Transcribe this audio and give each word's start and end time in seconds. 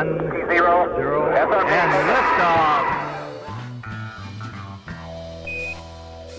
One, 0.00 0.18
zero, 0.48 0.96
zero, 0.96 1.30
and 1.30 1.50
liftoff. 2.08 2.86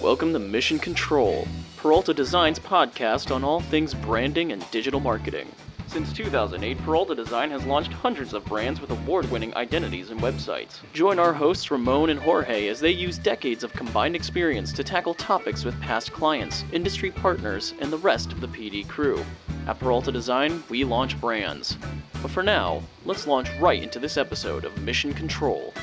Welcome 0.01 0.33
to 0.33 0.39
Mission 0.39 0.79
Control, 0.79 1.47
Peralta 1.77 2.11
Design's 2.11 2.57
podcast 2.57 3.29
on 3.29 3.43
all 3.43 3.59
things 3.59 3.93
branding 3.93 4.51
and 4.51 4.65
digital 4.71 4.99
marketing. 4.99 5.47
Since 5.85 6.11
2008, 6.11 6.79
Peralta 6.79 7.13
Design 7.13 7.51
has 7.51 7.63
launched 7.63 7.93
hundreds 7.93 8.33
of 8.33 8.43
brands 8.45 8.81
with 8.81 8.89
award 8.89 9.29
winning 9.29 9.55
identities 9.55 10.09
and 10.09 10.19
websites. 10.21 10.79
Join 10.91 11.19
our 11.19 11.33
hosts 11.33 11.69
Ramon 11.69 12.09
and 12.09 12.19
Jorge 12.19 12.67
as 12.67 12.79
they 12.79 12.89
use 12.89 13.19
decades 13.19 13.63
of 13.63 13.73
combined 13.73 14.15
experience 14.15 14.73
to 14.73 14.83
tackle 14.83 15.13
topics 15.13 15.63
with 15.63 15.79
past 15.81 16.11
clients, 16.11 16.63
industry 16.71 17.11
partners, 17.11 17.75
and 17.79 17.93
the 17.93 17.97
rest 17.99 18.31
of 18.31 18.41
the 18.41 18.47
PD 18.47 18.87
crew. 18.87 19.23
At 19.67 19.79
Peralta 19.79 20.11
Design, 20.11 20.63
we 20.69 20.83
launch 20.83 21.19
brands. 21.21 21.77
But 22.21 22.31
for 22.31 22.43
now, 22.43 22.81
let's 23.05 23.27
launch 23.27 23.49
right 23.59 23.81
into 23.81 23.99
this 23.99 24.17
episode 24.17 24.65
of 24.65 24.81
Mission 24.81 25.13
Control. 25.13 25.73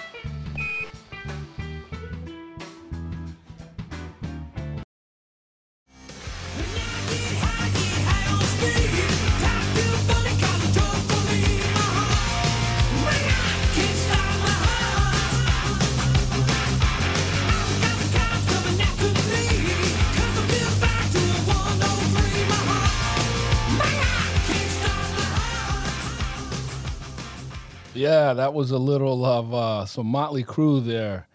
Yeah, 27.98 28.32
that 28.34 28.54
was 28.54 28.70
a 28.70 28.78
little 28.78 29.24
of 29.24 29.52
uh, 29.52 29.84
some 29.84 30.06
Motley 30.06 30.44
Crue 30.44 30.86
there. 30.86 31.26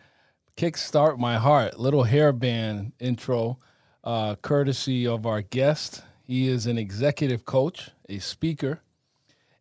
Kickstart 0.55 1.19
My 1.19 1.35
Heart, 1.35 1.77
little 1.77 2.05
hairband 2.05 2.93
intro, 3.01 3.59
uh, 4.01 4.35
courtesy 4.35 5.05
of 5.05 5.25
our 5.25 5.41
guest. 5.41 6.03
He 6.23 6.47
is 6.47 6.65
an 6.65 6.77
executive 6.77 7.43
coach, 7.43 7.89
a 8.07 8.19
speaker, 8.19 8.81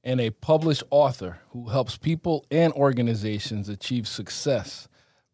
and 0.04 0.20
a 0.20 0.30
published 0.30 0.84
author 0.90 1.40
who 1.50 1.70
helps 1.70 1.98
people 1.98 2.46
and 2.52 2.72
organizations 2.74 3.68
achieve 3.68 4.06
success. 4.06 4.86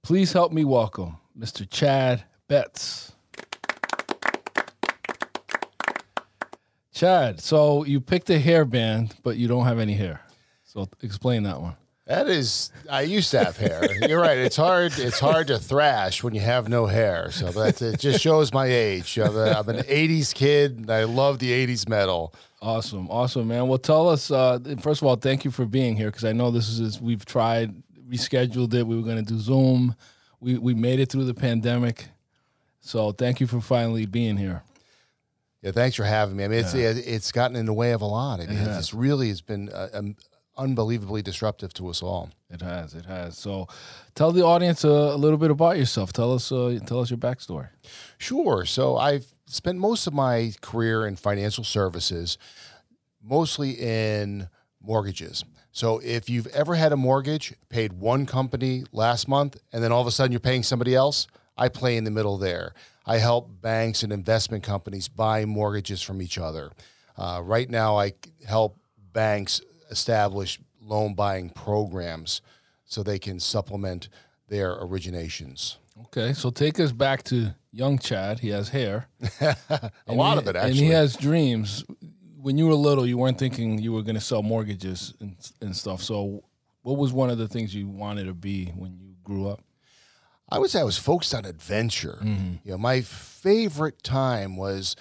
Please 0.02 0.32
help 0.32 0.52
me 0.52 0.64
welcome 0.64 1.18
Mr. 1.38 1.68
Chad 1.68 2.24
Betts. 2.48 3.12
Chad, 6.94 7.40
so 7.40 7.84
you 7.84 8.00
picked 8.00 8.30
a 8.30 8.40
hairband, 8.40 9.16
but 9.22 9.36
you 9.36 9.46
don't 9.48 9.66
have 9.66 9.78
any 9.78 9.92
hair. 9.92 10.22
So 10.78 10.88
explain 11.02 11.42
that 11.42 11.60
one. 11.60 11.74
That 12.06 12.28
is, 12.28 12.70
I 12.88 13.02
used 13.02 13.32
to 13.32 13.44
have 13.44 13.56
hair. 13.56 13.84
You're 14.08 14.20
right. 14.20 14.38
It's 14.38 14.56
hard. 14.56 14.96
It's 14.96 15.18
hard 15.18 15.48
to 15.48 15.58
thrash 15.58 16.22
when 16.22 16.34
you 16.34 16.40
have 16.40 16.68
no 16.68 16.86
hair. 16.86 17.32
So 17.32 17.50
that 17.50 17.82
it 17.82 17.98
just 17.98 18.20
shows 18.20 18.52
my 18.52 18.66
age. 18.66 19.18
I'm, 19.18 19.36
a, 19.36 19.58
I'm 19.58 19.68
an 19.68 19.78
'80s 19.78 20.32
kid. 20.32 20.78
And 20.78 20.90
I 20.90 21.02
love 21.02 21.40
the 21.40 21.50
'80s 21.50 21.88
metal. 21.88 22.32
Awesome, 22.62 23.10
awesome, 23.10 23.48
man. 23.48 23.66
Well, 23.66 23.78
tell 23.78 24.08
us. 24.08 24.30
Uh, 24.30 24.60
first 24.80 25.02
of 25.02 25.08
all, 25.08 25.16
thank 25.16 25.44
you 25.44 25.50
for 25.50 25.66
being 25.66 25.96
here 25.96 26.06
because 26.06 26.24
I 26.24 26.32
know 26.32 26.52
this 26.52 26.68
is 26.78 27.00
we've 27.00 27.26
tried 27.26 27.74
rescheduled 28.08 28.72
it. 28.72 28.86
We 28.86 28.96
were 28.96 29.02
going 29.02 29.22
to 29.22 29.32
do 29.32 29.40
Zoom. 29.40 29.96
We 30.40 30.58
we 30.58 30.74
made 30.74 31.00
it 31.00 31.10
through 31.10 31.24
the 31.24 31.34
pandemic, 31.34 32.06
so 32.80 33.10
thank 33.10 33.40
you 33.40 33.48
for 33.48 33.60
finally 33.60 34.06
being 34.06 34.36
here. 34.36 34.62
Yeah, 35.60 35.72
thanks 35.72 35.96
for 35.96 36.04
having 36.04 36.36
me. 36.36 36.44
I 36.44 36.48
mean, 36.48 36.60
it's 36.60 36.72
it, 36.72 36.98
it's 36.98 37.32
gotten 37.32 37.56
in 37.56 37.66
the 37.66 37.74
way 37.74 37.90
of 37.90 38.00
a 38.00 38.06
lot. 38.06 38.40
I 38.40 38.46
mean, 38.46 38.56
has. 38.56 38.78
it's 38.78 38.94
really 38.94 39.28
has 39.28 39.40
been 39.40 39.68
uh, 39.70 39.88
um, 39.92 40.16
unbelievably 40.58 41.22
disruptive 41.22 41.72
to 41.74 41.88
us 41.88 42.02
all. 42.02 42.30
It 42.50 42.60
has, 42.60 42.94
it 42.94 43.06
has. 43.06 43.38
So, 43.38 43.68
tell 44.14 44.32
the 44.32 44.44
audience 44.44 44.84
a, 44.84 44.88
a 44.88 45.16
little 45.16 45.38
bit 45.38 45.50
about 45.50 45.78
yourself. 45.78 46.12
Tell 46.12 46.34
us, 46.34 46.50
uh, 46.50 46.78
tell 46.86 47.00
us 47.00 47.10
your 47.10 47.18
backstory. 47.18 47.68
Sure. 48.18 48.64
So 48.64 48.96
I've 48.96 49.26
spent 49.46 49.78
most 49.78 50.06
of 50.06 50.12
my 50.12 50.52
career 50.60 51.06
in 51.06 51.16
financial 51.16 51.64
services, 51.64 52.36
mostly 53.22 53.70
in 53.72 54.48
mortgages. 54.80 55.44
So 55.72 56.00
if 56.02 56.28
you've 56.28 56.48
ever 56.48 56.74
had 56.74 56.92
a 56.92 56.96
mortgage, 56.96 57.54
paid 57.68 57.92
one 57.92 58.26
company 58.26 58.84
last 58.92 59.28
month, 59.28 59.56
and 59.72 59.82
then 59.82 59.92
all 59.92 60.00
of 60.00 60.06
a 60.06 60.10
sudden 60.10 60.32
you're 60.32 60.40
paying 60.40 60.62
somebody 60.62 60.94
else, 60.94 61.26
I 61.56 61.68
play 61.68 61.96
in 61.96 62.04
the 62.04 62.10
middle 62.10 62.38
there. 62.38 62.74
I 63.06 63.18
help 63.18 63.48
banks 63.60 64.02
and 64.02 64.12
investment 64.12 64.62
companies 64.64 65.08
buy 65.08 65.44
mortgages 65.44 66.02
from 66.02 66.20
each 66.20 66.36
other. 66.36 66.72
Uh, 67.16 67.40
right 67.42 67.68
now, 67.68 67.98
I 67.98 68.12
help 68.46 68.78
banks 69.12 69.60
establish 69.90 70.58
loan 70.80 71.14
buying 71.14 71.50
programs 71.50 72.40
so 72.84 73.02
they 73.02 73.18
can 73.18 73.38
supplement 73.40 74.08
their 74.48 74.74
originations. 74.76 75.76
Okay, 76.06 76.32
so 76.32 76.50
take 76.50 76.78
us 76.80 76.92
back 76.92 77.22
to 77.24 77.54
young 77.72 77.98
Chad. 77.98 78.40
He 78.40 78.48
has 78.50 78.68
hair. 78.70 79.08
A 79.40 80.14
lot 80.14 80.34
he- 80.34 80.38
of 80.38 80.48
it, 80.48 80.56
actually, 80.56 80.70
And 80.70 80.78
he 80.78 80.88
has 80.88 81.16
dreams. 81.16 81.84
When 82.40 82.56
you 82.56 82.66
were 82.66 82.74
little, 82.74 83.04
you 83.06 83.18
weren't 83.18 83.38
thinking 83.38 83.78
you 83.78 83.92
were 83.92 84.02
going 84.02 84.14
to 84.14 84.20
sell 84.20 84.42
mortgages 84.42 85.12
and, 85.20 85.36
and 85.60 85.76
stuff. 85.76 86.02
So, 86.02 86.44
what 86.82 86.96
was 86.96 87.12
one 87.12 87.30
of 87.30 87.38
the 87.38 87.48
things 87.48 87.74
you 87.74 87.88
wanted 87.88 88.24
to 88.26 88.34
be 88.34 88.66
when 88.76 88.96
you 88.96 89.16
grew 89.24 89.48
up? 89.48 89.60
I 90.48 90.58
would 90.58 90.70
say 90.70 90.80
I 90.80 90.84
was 90.84 90.96
focused 90.96 91.34
on 91.34 91.44
adventure. 91.44 92.18
Mm-hmm. 92.22 92.52
You 92.64 92.70
know, 92.72 92.78
my 92.78 93.02
favorite 93.02 94.02
time 94.02 94.56
was 94.56 94.96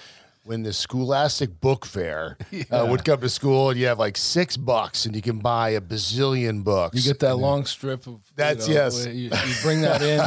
when 0.47 0.63
the 0.63 0.72
Scholastic 0.72 1.59
Book 1.59 1.85
Fair 1.85 2.38
uh, 2.72 2.88
would 2.90 3.03
come 3.03 3.19
to 3.19 3.28
school, 3.30 3.69
and 3.69 3.78
you 3.80 3.88
have 3.88 4.00
like 4.00 4.16
six 4.16 4.56
bucks, 4.56 5.06
and 5.06 5.13
you 5.13 5.22
can 5.22 5.40
buy 5.40 5.72
a 5.72 5.81
bazillion 5.81 6.63
books. 6.63 6.96
You 6.96 7.03
get 7.03 7.19
that 7.19 7.35
long 7.35 7.66
strip 7.66 8.08
of 8.08 8.13
you 8.13 8.19
That's- 8.38 8.68
know, 8.68 8.74
yes. 8.74 9.06
You, 9.06 9.13
you 9.13 9.56
bring 9.62 9.81
that 9.81 10.02
in. 10.02 10.22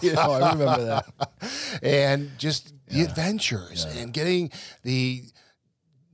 you 0.02 0.14
know, 0.14 0.32
I 0.32 0.52
remember 0.52 0.84
that. 0.84 1.80
and 1.82 2.30
just 2.38 2.72
the 2.88 3.02
adventures 3.02 3.84
and 3.84 4.12
getting 4.12 4.50
the 4.82 5.24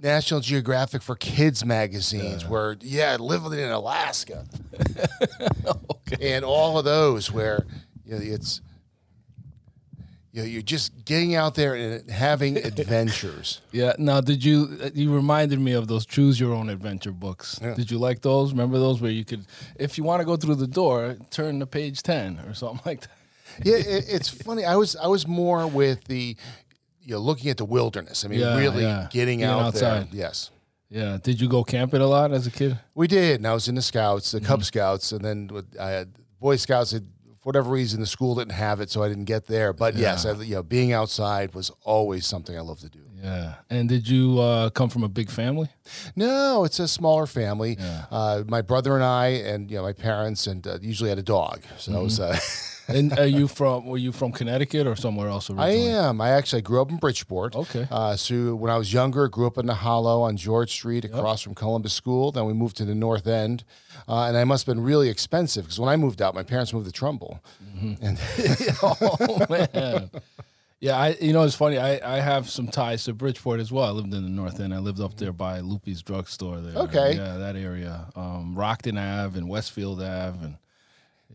National 0.03 0.41
Geographic 0.41 1.01
for 1.01 1.15
Kids 1.15 1.65
magazines, 1.65 2.45
where 2.45 2.77
yeah, 2.81 3.17
living 3.17 3.59
in 3.59 3.71
Alaska, 3.71 4.45
and 6.21 6.45
all 6.45 6.77
of 6.77 6.85
those 6.85 7.31
where 7.31 7.65
you 8.05 8.15
know, 8.15 8.21
it's. 8.21 8.61
You 10.35 10.41
know, 10.43 10.49
you're 10.49 10.63
just 10.63 11.05
getting 11.05 11.37
out 11.37 11.55
there 11.55 11.77
and 11.77 12.11
having 12.11 12.57
adventures. 12.73 13.61
Yeah. 13.71 13.93
Now, 13.99 14.21
did 14.21 14.45
you? 14.45 14.79
uh, 14.83 14.91
You 14.93 15.15
reminded 15.15 15.61
me 15.61 15.75
of 15.75 15.87
those 15.87 16.05
choose 16.07 16.41
your 16.41 16.53
own 16.53 16.69
adventure 16.71 17.13
books. 17.13 17.55
Did 17.77 17.89
you 17.89 17.99
like 17.99 18.21
those? 18.21 18.51
Remember 18.51 18.79
those 18.81 19.01
where 19.01 19.13
you 19.13 19.25
could, 19.25 19.47
if 19.77 19.97
you 19.97 20.03
want 20.03 20.21
to 20.23 20.27
go 20.27 20.37
through 20.37 20.57
the 20.57 20.67
door, 20.67 21.17
turn 21.31 21.61
to 21.61 21.67
page 21.67 22.03
ten 22.03 22.41
or 22.49 22.53
something 22.55 22.81
like 22.91 23.03
that. 23.03 23.11
yeah, 23.63 23.77
it, 23.77 24.07
it's 24.09 24.29
funny. 24.29 24.65
I 24.65 24.75
was 24.75 24.97
I 24.97 25.07
was 25.07 25.25
more 25.29 25.69
with 25.69 26.03
the, 26.09 26.37
you 27.01 27.15
know, 27.15 27.21
looking 27.21 27.49
at 27.51 27.57
the 27.59 27.65
wilderness. 27.65 28.25
I 28.25 28.29
mean, 28.29 28.41
Yeah, 28.41 28.59
really 28.59 28.83
yeah. 28.83 29.07
getting 29.13 29.39
Being 29.39 29.49
out 29.51 29.61
outside. 29.67 30.11
there. 30.11 30.19
Yes, 30.27 30.51
Yeah. 30.91 31.19
Did 31.23 31.41
you 31.41 31.49
go 31.49 31.63
camping 31.63 32.01
a 32.01 32.09
lot 32.09 32.33
as 32.33 32.45
a 32.49 32.51
kid? 32.51 32.77
we 32.97 33.07
did. 33.07 33.37
And 33.37 33.47
I 33.47 33.55
was 33.55 33.69
in 33.69 33.77
the 33.77 33.83
Scouts, 33.83 34.33
the 34.33 34.39
Mm-hmm. 34.39 34.47
Cub 34.49 34.65
Scouts, 34.65 35.13
and 35.13 35.25
then 35.25 35.47
with- 35.47 35.79
I 35.79 35.91
had 35.91 36.09
Boy 36.41 36.57
Scouts. 36.57 36.91
Had, 36.91 37.07
for 37.45 37.51
whatever 37.51 37.71
reason, 37.71 38.01
the 38.01 38.07
school 38.07 38.35
didn't 38.35 38.53
have 38.53 38.81
it, 38.81 38.91
so 38.91 39.03
I 39.03 39.09
didn't 39.09 39.27
get 39.27 39.47
there. 39.47 39.75
But 39.75 39.97
yes, 39.97 40.25
I, 40.25 40.33
you 40.43 40.55
know, 40.55 40.63
being 40.63 40.95
outside 40.95 41.55
was 41.55 41.71
always 41.83 42.27
something 42.27 42.57
I 42.57 42.63
love 42.63 42.81
to 42.81 42.89
do. 42.89 43.01
Yeah. 43.23 43.55
And 43.71 43.89
did 43.89 44.09
you 44.09 44.39
uh, 44.41 44.71
come 44.71 44.89
from 44.91 45.05
a 45.05 45.09
big 45.09 45.31
family? 45.31 45.69
No, 46.17 46.65
it's 46.65 46.79
a 46.79 46.89
smaller 46.89 47.27
family. 47.27 47.79
Uh, 48.11 48.45
my 48.49 48.63
brother 48.63 48.95
and 48.95 49.05
I, 49.05 49.27
and 49.29 49.71
you 49.71 49.77
know, 49.77 49.83
my 49.83 49.93
parents, 49.93 50.47
and 50.47 50.67
uh, 50.67 50.79
usually 50.81 51.11
had 51.11 51.19
a 51.19 51.23
dog. 51.23 51.63
So 51.79 51.93
that 51.93 52.03
was. 52.03 52.21
Uh, 52.21 52.39
And 52.89 53.19
are 53.19 53.27
you 53.27 53.49
from? 53.59 53.87
Were 53.87 53.99
you 53.99 54.13
from 54.13 54.33
Connecticut 54.33 54.87
or 54.87 54.97
somewhere 54.97 55.29
else 55.29 55.51
I 55.51 55.71
am. 55.71 56.21
I 56.21 56.31
actually 56.31 56.63
grew 56.63 56.83
up 56.83 56.91
in 56.91 56.97
Bridgeport. 56.97 57.57
Okay. 57.57 57.87
Uh, 57.91 58.17
so 58.17 58.55
when 58.55 58.71
I 58.71 58.77
was 58.77 58.93
younger, 58.93 59.29
grew 59.29 59.47
up 59.47 59.59
in 59.59 59.67
the 59.67 59.75
Hollow 59.75 60.23
on 60.23 60.37
George 60.37 60.71
Street, 60.71 61.05
across 61.05 61.43
from 61.43 61.55
Columbus 61.55 61.93
School. 61.93 62.33
Then 62.33 62.45
we 62.45 62.53
moved 62.53 62.77
to 62.77 62.85
the 62.85 62.95
North 62.95 63.27
End, 63.27 63.65
uh, 64.09 64.25
and 64.25 64.37
I 64.37 64.45
must 64.45 64.67
have 64.67 64.75
been 64.75 64.85
really 64.85 65.09
expensive 65.09 65.65
because 65.65 65.81
when 65.81 65.89
I 65.89 65.97
moved 65.97 66.21
out, 66.21 66.35
my 66.35 66.43
parents 66.43 66.73
moved 66.73 66.87
to 66.87 66.93
Trumbull, 66.93 67.43
and 68.03 68.19
oh 68.83 69.47
man. 69.49 70.11
Yeah, 70.85 70.99
I 70.99 71.17
you 71.19 71.33
know 71.33 71.45
it's 71.45 71.55
funny. 71.55 71.79
I, 71.79 72.17
I 72.17 72.21
have 72.21 72.51
some 72.51 72.69
ties 72.69 73.05
to 73.05 73.15
Bridgeport 73.15 73.59
as 73.59 73.73
well. 73.73 73.87
I 73.87 73.91
lived 73.91 74.13
in 74.13 74.23
the 74.23 74.29
North 74.29 74.61
End. 74.61 74.75
I 74.75 74.79
lived 74.81 75.01
up 75.01 75.17
there 75.17 75.33
by 75.33 75.61
Loopy's 75.61 76.03
drugstore 76.03 76.61
there. 76.61 76.77
Okay. 76.83 77.15
Yeah, 77.17 77.39
that 77.39 77.57
area. 77.57 78.07
Um, 78.15 78.55
Rockton 78.55 78.99
Ave 79.01 79.39
and 79.39 79.49
Westfield 79.49 80.03
Ave 80.03 80.39
and 80.45 80.57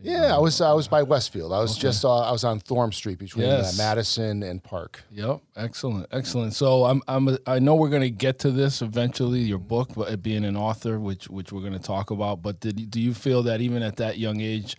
yeah, 0.02 0.34
I 0.34 0.38
was 0.38 0.60
I 0.60 0.72
was 0.72 0.86
by 0.86 1.02
Westfield. 1.02 1.52
I 1.52 1.58
was 1.58 1.76
just 1.76 2.04
uh, 2.04 2.20
I 2.20 2.30
was 2.30 2.44
on 2.44 2.60
Thorne 2.60 2.92
Street 2.92 3.18
between 3.18 3.46
Yes. 3.46 3.78
uh, 3.78 3.82
Madison 3.82 4.44
and 4.44 4.62
Park. 4.62 5.02
Yep, 5.10 5.40
excellent, 5.56 6.06
excellent. 6.12 6.54
So 6.54 6.84
I'm, 6.84 7.02
I'm, 7.08 7.36
I 7.44 7.58
know 7.58 7.74
we're 7.74 7.90
gonna 7.90 8.08
get 8.08 8.38
to 8.40 8.52
this 8.52 8.82
eventually, 8.82 9.40
your 9.40 9.58
book, 9.58 9.90
but 9.96 10.22
being 10.22 10.44
an 10.44 10.56
author, 10.56 11.00
which, 11.00 11.28
which 11.28 11.52
we're 11.52 11.62
gonna 11.62 11.78
talk 11.80 12.10
about. 12.12 12.40
But 12.40 12.60
did, 12.60 12.90
do 12.90 13.00
you 13.00 13.12
feel 13.14 13.42
that 13.42 13.60
even 13.60 13.82
at 13.82 13.96
that 13.96 14.16
young 14.16 14.40
age, 14.40 14.76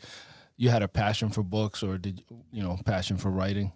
you 0.55 0.69
had 0.69 0.81
a 0.81 0.87
passion 0.87 1.29
for 1.29 1.43
books, 1.43 1.83
or 1.83 1.97
did 1.97 2.23
you 2.51 2.63
know 2.63 2.79
passion 2.85 3.17
for 3.17 3.29
writing? 3.29 3.73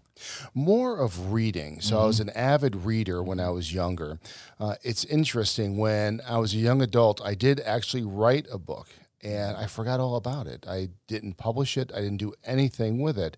More 0.54 0.98
of 0.98 1.34
reading. 1.34 1.82
So 1.82 2.00
I 2.00 2.06
was 2.06 2.20
an 2.20 2.30
avid 2.32 2.76
reader 2.76 3.22
when 3.22 3.40
I 3.40 3.50
was 3.50 3.74
younger. 3.74 4.20
Uh, 4.60 4.76
it's 4.84 5.06
interesting 5.06 5.78
when 5.78 6.22
I 6.28 6.38
was 6.38 6.54
a 6.54 6.58
young 6.58 6.82
adult, 6.82 7.22
I 7.24 7.36
did 7.36 7.60
actually 7.62 8.04
write 8.04 8.48
a 8.52 8.58
book, 8.58 8.88
and 9.22 9.58
I 9.58 9.68
forgot 9.68 10.00
all 10.00 10.16
about 10.16 10.48
it. 10.48 10.66
I 10.68 10.90
didn't 11.08 11.36
publish 11.36 11.78
it. 11.78 11.92
I 11.94 12.02
didn't 12.02 12.18
do 12.18 12.34
anything 12.44 13.02
with 13.02 13.18
it, 13.18 13.38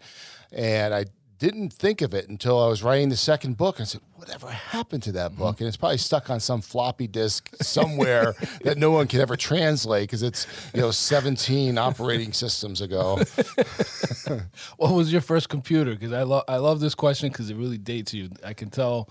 and 0.52 0.94
I 0.94 1.06
didn't 1.40 1.72
think 1.72 2.02
of 2.02 2.14
it 2.14 2.28
until 2.30 2.60
I 2.64 2.68
was 2.68 2.82
writing 2.84 3.10
the 3.10 3.18
second 3.18 3.58
book. 3.58 3.80
I 3.80 3.84
said, 3.84 4.02
"Whatever 4.16 4.50
happened 4.50 5.04
to 5.04 5.12
that 5.14 5.36
book?" 5.38 5.60
And 5.60 5.68
it's 5.68 5.78
probably 5.78 5.98
stuck 5.98 6.30
on 6.30 6.40
some 6.40 6.62
floppy 6.62 7.08
disk 7.08 7.50
somewhere 7.62 8.34
that 8.64 8.78
no 8.78 8.92
one 8.92 9.08
can 9.08 9.20
ever 9.22 9.36
translate 9.36 10.04
because 10.10 10.24
it's 10.24 10.48
you 10.74 10.82
know 10.82 10.92
17 10.92 11.78
operating 11.78 12.34
systems 12.34 12.82
ago. 12.82 13.20
What 14.78 14.94
was 14.94 15.12
your 15.12 15.22
first 15.22 15.50
computer? 15.50 15.92
Because 15.92 16.12
I 16.14 16.24
love 16.24 16.44
I 16.48 16.58
love 16.58 16.80
this 16.80 16.96
question 16.96 17.30
because 17.30 17.50
it 17.50 17.56
really 17.56 17.78
dates 17.78 18.14
you. 18.14 18.30
I 18.46 18.54
can 18.54 18.70
tell 18.70 19.10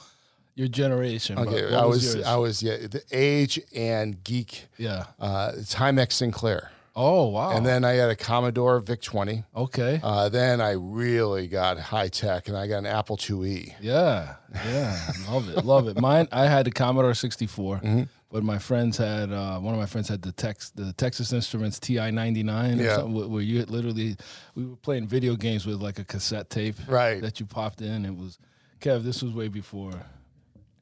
your 0.54 0.68
generation. 0.68 1.38
Okay, 1.38 1.74
I 1.74 1.84
was 1.84 2.14
yours? 2.14 2.26
I 2.26 2.36
was 2.36 2.62
yeah 2.62 2.76
the 2.90 3.02
age 3.12 3.60
and 3.74 4.22
geek. 4.24 4.66
yeah. 4.78 5.06
Uh, 5.18 5.52
Timex 5.58 6.12
Sinclair, 6.12 6.70
Oh 6.98 7.26
wow. 7.28 7.50
and 7.50 7.66
then 7.66 7.84
I 7.84 7.92
had 7.92 8.08
a 8.08 8.16
Commodore 8.16 8.80
VIC 8.80 9.02
20. 9.02 9.44
okay. 9.54 10.00
Uh, 10.02 10.28
then 10.30 10.60
I 10.62 10.70
really 10.72 11.46
got 11.46 11.78
high 11.78 12.08
tech, 12.08 12.48
and 12.48 12.56
I 12.56 12.66
got 12.66 12.78
an 12.78 12.86
Apple 12.86 13.18
IIe. 13.18 13.74
Yeah, 13.82 14.36
yeah, 14.64 15.12
love 15.30 15.48
it, 15.50 15.64
love 15.64 15.88
it. 15.88 16.00
Mine, 16.00 16.26
I 16.32 16.46
had 16.46 16.64
the 16.66 16.70
Commodore 16.70 17.12
64, 17.12 17.76
Mm-hmm. 17.76 18.02
but 18.32 18.42
my 18.42 18.58
friends 18.58 18.96
had 18.96 19.30
uh, 19.30 19.58
one 19.58 19.74
of 19.74 19.78
my 19.80 19.84
friends 19.86 20.08
had 20.08 20.22
the 20.22 20.32
Tex, 20.32 20.70
the 20.70 20.94
Texas 20.94 21.32
Instruments 21.34 21.78
TI 21.78 22.10
99, 22.10 22.78
Yeah. 22.78 23.02
where- 23.02 23.28
where 23.28 23.42
you 23.42 23.58
had 23.58 23.68
literally 23.70 24.16
we 24.54 24.64
were 24.64 24.76
playing 24.76 25.06
video 25.06 25.36
games 25.36 25.66
with 25.66 25.82
like 25.82 25.98
a 25.98 26.04
cassette 26.04 26.48
tape, 26.48 26.76
Right. 26.88 27.20
That 27.20 27.38
you 27.40 27.46
popped 27.46 27.82
in. 27.82 28.06
It 28.06 28.16
was 28.16 28.38
Kev. 28.80 29.04
This 29.04 29.22
was 29.22 29.32
way 29.34 29.48
before. 29.48 29.92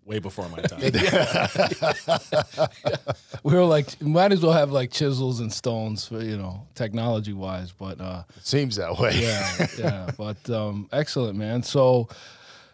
Way 0.06 0.18
before 0.18 0.48
my 0.50 0.60
time. 0.60 0.80
We 3.42 3.54
were 3.54 3.64
like, 3.64 4.00
might 4.02 4.32
as 4.32 4.40
well 4.40 4.52
have 4.52 4.70
like 4.70 4.90
chisels 4.90 5.40
and 5.40 5.52
stones 5.52 6.06
for 6.06 6.22
you 6.22 6.36
know 6.36 6.66
technology 6.74 7.32
wise, 7.32 7.72
but. 7.72 8.00
uh 8.00 8.22
It 8.36 8.46
seems 8.46 8.76
that 8.76 8.98
way. 8.98 9.20
yeah, 9.20 9.66
yeah. 9.78 10.10
But 10.16 10.48
um, 10.50 10.88
excellent, 10.92 11.36
man. 11.38 11.62
So, 11.62 12.08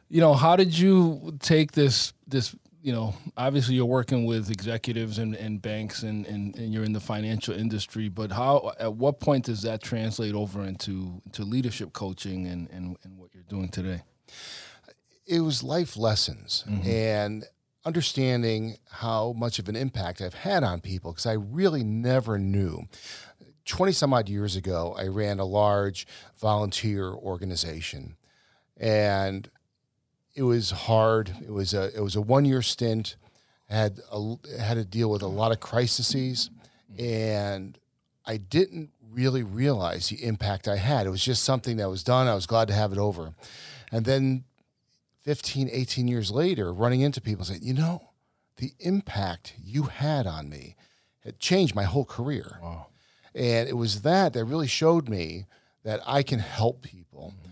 you 0.09 0.21
know, 0.21 0.35
how 0.35 0.57
did 0.57 0.77
you 0.77 1.37
take 1.41 1.73
this? 1.73 2.13
This, 2.27 2.55
you 2.83 2.93
know, 2.93 3.15
obviously 3.37 3.75
you're 3.75 3.85
working 3.87 4.25
with 4.27 4.51
executives 4.51 5.19
and, 5.19 5.35
and 5.35 5.61
banks, 5.61 6.03
and, 6.03 6.27
and 6.27 6.57
and 6.57 6.73
you're 6.73 6.85
in 6.85 6.93
the 6.93 7.01
financial 7.01 7.55
industry. 7.55 8.09
But 8.09 8.31
how? 8.33 8.73
At 8.79 8.95
what 8.95 9.21
point 9.21 9.45
does 9.47 9.63
that 9.63 9.83
translate 9.83 10.35
over 10.35 10.63
into 10.65 11.21
to 11.33 11.43
leadership 11.45 11.93
coaching 11.93 12.47
and 12.47 12.69
and, 12.71 12.97
and 13.05 13.19
what 13.19 13.31
you're 13.35 13.45
doing 13.49 13.69
today? 13.69 14.03
It 15.31 15.41
was 15.41 15.63
life 15.63 15.97
lessons 15.97 16.65
mm-hmm. 16.69 16.89
and 16.89 17.45
understanding 17.85 18.77
how 18.91 19.33
much 19.33 19.59
of 19.59 19.69
an 19.69 19.77
impact 19.77 20.21
I've 20.21 20.35
had 20.35 20.65
on 20.65 20.81
people 20.81 21.13
because 21.13 21.25
I 21.25 21.35
really 21.35 21.85
never 21.85 22.39
knew. 22.39 22.89
20 23.65 23.93
some 23.93 24.13
odd 24.13 24.29
years 24.29 24.57
ago, 24.57 24.95
I 24.99 25.07
ran 25.07 25.39
a 25.39 25.45
large 25.45 26.07
volunteer 26.41 27.11
organization 27.11 28.17
and 28.77 29.49
it 30.35 30.43
was 30.43 30.71
hard. 30.71 31.33
It 31.43 31.53
was 31.53 31.75
a 31.75 31.95
it 31.95 32.01
was 32.01 32.17
a 32.17 32.21
one 32.21 32.45
year 32.45 32.63
stint. 32.63 33.17
Had 33.69 34.01
a, 34.11 34.35
had 34.59 34.75
to 34.75 34.85
deal 34.85 35.11
with 35.11 35.23
a 35.23 35.29
lot 35.29 35.53
of 35.53 35.61
crises, 35.61 36.51
and 36.99 37.79
I 38.27 38.37
didn't 38.37 38.91
really 39.13 39.45
realize 39.45 40.09
the 40.09 40.25
impact 40.25 40.67
I 40.67 40.77
had. 40.77 41.07
It 41.07 41.11
was 41.11 41.25
just 41.25 41.45
something 41.45 41.77
that 41.77 41.89
was 41.89 42.03
done. 42.03 42.27
I 42.27 42.35
was 42.35 42.47
glad 42.47 42.67
to 42.69 42.75
have 42.75 42.91
it 42.91 42.99
over, 42.99 43.33
and 43.93 44.05
then 44.05 44.45
15, 45.23 45.69
18 45.71 46.09
years 46.09 46.31
later, 46.31 46.73
running 46.73 47.01
into 47.01 47.21
people 47.21 47.45
saying, 47.45 47.61
you 47.63 47.75
know, 47.75 48.11
the 48.57 48.73
impact 48.79 49.55
you 49.63 49.85
had 49.85 50.27
on 50.27 50.49
me 50.49 50.77
had 51.25 51.39
changed 51.39 51.75
my 51.75 51.85
whole 51.85 52.05
career. 52.05 52.59
Wow. 52.63 52.87
And 53.35 53.69
it 53.69 53.77
was 53.77 54.03
that 54.03 54.33
that 54.33 54.45
really 54.45 54.67
showed 54.67 55.09
me 55.09 55.47
that 55.85 56.01
I 56.07 56.23
can 56.23 56.39
help 56.39 56.83
people. 56.83 57.35
Mm-hmm. 57.37 57.51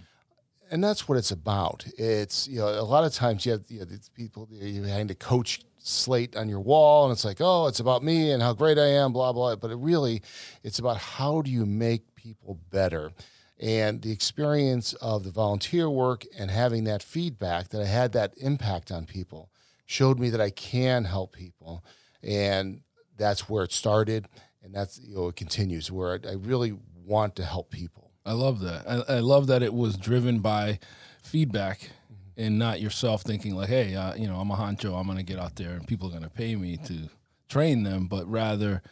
And 0.70 0.84
that's 0.84 1.08
what 1.08 1.16
it's 1.16 1.30
about. 1.30 1.86
It's, 1.96 2.46
you 2.46 2.58
know, 2.58 2.68
a 2.68 2.82
lot 2.82 3.04
of 3.04 3.12
times 3.14 3.46
you 3.46 3.52
have, 3.52 3.62
you 3.68 3.80
know, 3.80 3.84
these 3.86 4.10
people, 4.14 4.48
you 4.50 4.82
hang 4.82 5.06
the 5.06 5.14
coach 5.14 5.60
slate 5.78 6.36
on 6.36 6.48
your 6.48 6.60
wall 6.60 7.06
and 7.06 7.12
it's 7.12 7.24
like, 7.24 7.38
oh, 7.40 7.66
it's 7.68 7.80
about 7.80 8.02
me 8.02 8.32
and 8.32 8.42
how 8.42 8.52
great 8.52 8.78
I 8.78 8.88
am, 8.88 9.12
blah, 9.12 9.32
blah. 9.32 9.56
But 9.56 9.70
it 9.70 9.78
really, 9.78 10.22
it's 10.62 10.78
about 10.78 10.98
how 10.98 11.40
do 11.40 11.50
you 11.50 11.64
make 11.64 12.14
people 12.16 12.58
better? 12.70 13.12
And 13.60 14.02
the 14.02 14.12
experience 14.12 14.92
of 14.94 15.24
the 15.24 15.30
volunteer 15.30 15.90
work 15.90 16.24
and 16.38 16.50
having 16.50 16.84
that 16.84 17.02
feedback 17.02 17.68
that 17.70 17.80
I 17.80 17.86
had 17.86 18.12
that 18.12 18.34
impact 18.36 18.92
on 18.92 19.04
people 19.04 19.50
showed 19.84 20.18
me 20.18 20.30
that 20.30 20.40
I 20.40 20.50
can 20.50 21.04
help 21.04 21.32
people. 21.32 21.84
And 22.22 22.82
that's 23.16 23.48
where 23.48 23.64
it 23.64 23.72
started. 23.72 24.28
And 24.62 24.74
that's, 24.74 25.00
you 25.00 25.16
know, 25.16 25.28
it 25.28 25.36
continues 25.36 25.90
where 25.90 26.20
I, 26.24 26.30
I 26.30 26.32
really 26.34 26.78
want 27.04 27.36
to 27.36 27.44
help 27.44 27.70
people. 27.70 28.12
I 28.24 28.32
love 28.32 28.60
that. 28.60 28.86
I, 28.86 29.16
I 29.16 29.18
love 29.20 29.46
that 29.48 29.62
it 29.62 29.74
was 29.74 29.96
driven 29.96 30.40
by 30.40 30.78
feedback 31.22 31.90
and 32.36 32.58
not 32.58 32.80
yourself 32.80 33.22
thinking 33.22 33.56
like, 33.56 33.68
hey, 33.68 33.94
uh, 33.94 34.14
you 34.14 34.28
know, 34.28 34.36
I'm 34.36 34.50
a 34.50 34.56
honcho. 34.56 34.98
I'm 34.98 35.06
going 35.06 35.18
to 35.18 35.24
get 35.24 35.38
out 35.38 35.56
there 35.56 35.70
and 35.70 35.86
people 35.86 36.08
are 36.08 36.12
going 36.12 36.22
to 36.22 36.30
pay 36.30 36.54
me 36.54 36.76
to 36.76 37.08
train 37.48 37.82
them, 37.82 38.06
but 38.06 38.30
rather 38.30 38.82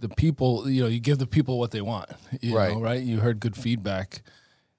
the 0.00 0.08
people, 0.08 0.68
you 0.68 0.82
know, 0.82 0.88
you 0.88 0.98
give 1.00 1.18
the 1.18 1.26
people 1.26 1.58
what 1.58 1.70
they 1.70 1.80
want, 1.82 2.08
you 2.40 2.56
Right. 2.56 2.74
know, 2.74 2.80
right? 2.80 3.02
You 3.02 3.20
heard 3.20 3.38
good 3.40 3.54
feedback. 3.56 4.22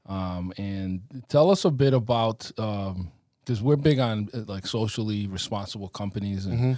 Um, 0.08 0.52
and 0.58 1.02
tell 1.30 1.52
us 1.52 1.64
a 1.64 1.72
bit 1.72 1.94
about, 1.94 2.52
because 2.56 3.62
we're 3.62 3.76
big 3.78 4.00
on 4.00 4.30
uh, 4.34 4.40
like 4.48 4.66
socially 4.68 5.28
responsible 5.28 5.88
companies 5.90 6.46
and, 6.48 6.78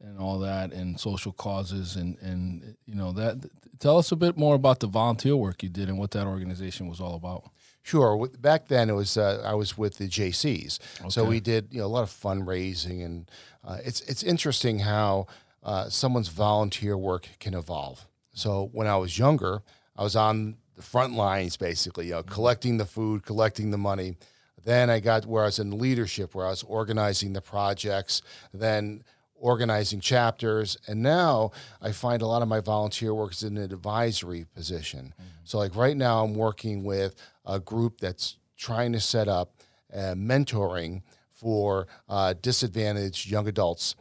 and 0.00 0.18
all 0.18 0.38
that 0.40 0.72
and 0.72 0.98
social 0.98 1.32
causes 1.32 1.96
and, 1.96 2.16
and, 2.20 2.76
you 2.86 2.94
know, 2.94 3.12
that, 3.12 3.44
tell 3.78 3.98
us 3.98 4.10
a 4.10 4.16
bit 4.16 4.36
more 4.36 4.54
about 4.54 4.80
the 4.80 4.86
volunteer 4.86 5.36
work 5.36 5.62
you 5.62 5.68
did 5.68 5.88
and 5.88 5.98
what 5.98 6.10
that 6.12 6.26
organization 6.26 6.88
was 6.88 7.00
all 7.00 7.14
about. 7.14 7.50
Sure. 7.84 8.28
Back 8.38 8.68
then, 8.68 8.88
it 8.88 8.94
was 8.94 9.16
uh, 9.16 9.42
I 9.44 9.54
was 9.54 9.76
with 9.76 9.98
the 9.98 10.06
Jaycees, 10.08 10.78
so 11.10 11.24
we 11.24 11.40
did 11.40 11.66
you 11.72 11.80
know 11.80 11.86
a 11.86 11.88
lot 11.88 12.04
of 12.04 12.10
fundraising, 12.10 13.04
and 13.04 13.28
uh, 13.64 13.78
it's 13.84 14.00
it's 14.02 14.22
interesting 14.22 14.78
how 14.78 15.26
uh, 15.62 15.88
someone's 15.88 16.28
volunteer 16.28 16.96
work 16.96 17.28
can 17.40 17.54
evolve. 17.54 18.06
So 18.34 18.70
when 18.72 18.86
I 18.86 18.96
was 18.96 19.18
younger, 19.18 19.62
I 19.96 20.02
was 20.02 20.16
on 20.16 20.56
the 20.74 20.82
front 20.82 21.14
lines, 21.14 21.56
basically, 21.56 22.06
you 22.06 22.12
know, 22.12 22.22
collecting 22.22 22.78
the 22.78 22.86
food, 22.86 23.24
collecting 23.24 23.70
the 23.70 23.78
money. 23.78 24.16
Then 24.64 24.90
I 24.90 25.00
got 25.00 25.26
where 25.26 25.42
I 25.42 25.46
was 25.46 25.58
in 25.58 25.78
leadership, 25.78 26.34
where 26.34 26.46
I 26.46 26.50
was 26.50 26.62
organizing 26.62 27.32
the 27.32 27.40
projects, 27.40 28.22
then 28.54 29.02
organizing 29.34 30.00
chapters, 30.00 30.78
and 30.86 31.02
now 31.02 31.50
I 31.80 31.90
find 31.90 32.22
a 32.22 32.26
lot 32.26 32.42
of 32.42 32.48
my 32.48 32.60
volunteer 32.60 33.12
work 33.12 33.32
is 33.32 33.42
in 33.42 33.56
an 33.56 33.64
advisory 33.64 34.46
position. 34.54 35.14
So, 35.42 35.58
like 35.58 35.74
right 35.74 35.96
now, 35.96 36.24
I'm 36.24 36.34
working 36.34 36.84
with 36.84 37.16
a 37.44 37.58
group 37.58 37.98
that's 38.00 38.38
trying 38.56 38.92
to 38.92 39.00
set 39.00 39.26
up 39.26 39.52
uh, 39.92 40.14
mentoring 40.14 41.02
for 41.32 41.88
uh, 42.08 42.34
disadvantaged 42.40 43.28
young 43.28 43.48
adults 43.48 43.96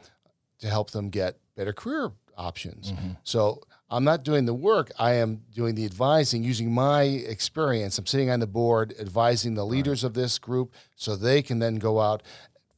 to 0.60 0.68
help 0.68 0.92
them 0.92 1.10
get 1.10 1.38
better 1.62 1.74
career 1.74 2.12
options. 2.38 2.94
So 3.24 3.62
I'm 3.94 4.06
not 4.12 4.24
doing 4.24 4.46
the 4.46 4.54
work, 4.72 4.88
I 4.98 5.12
am 5.24 5.42
doing 5.54 5.76
the 5.76 5.86
advising 5.86 6.44
using 6.44 6.70
my 6.74 7.04
experience. 7.36 7.98
I'm 7.98 8.06
sitting 8.06 8.30
on 8.30 8.40
the 8.40 8.48
board 8.48 8.88
advising 9.00 9.54
the 9.56 9.66
leaders 9.66 10.04
of 10.04 10.14
this 10.14 10.40
group 10.40 10.74
so 10.96 11.16
they 11.16 11.42
can 11.42 11.60
then 11.60 11.76
go 11.76 12.00
out 12.00 12.24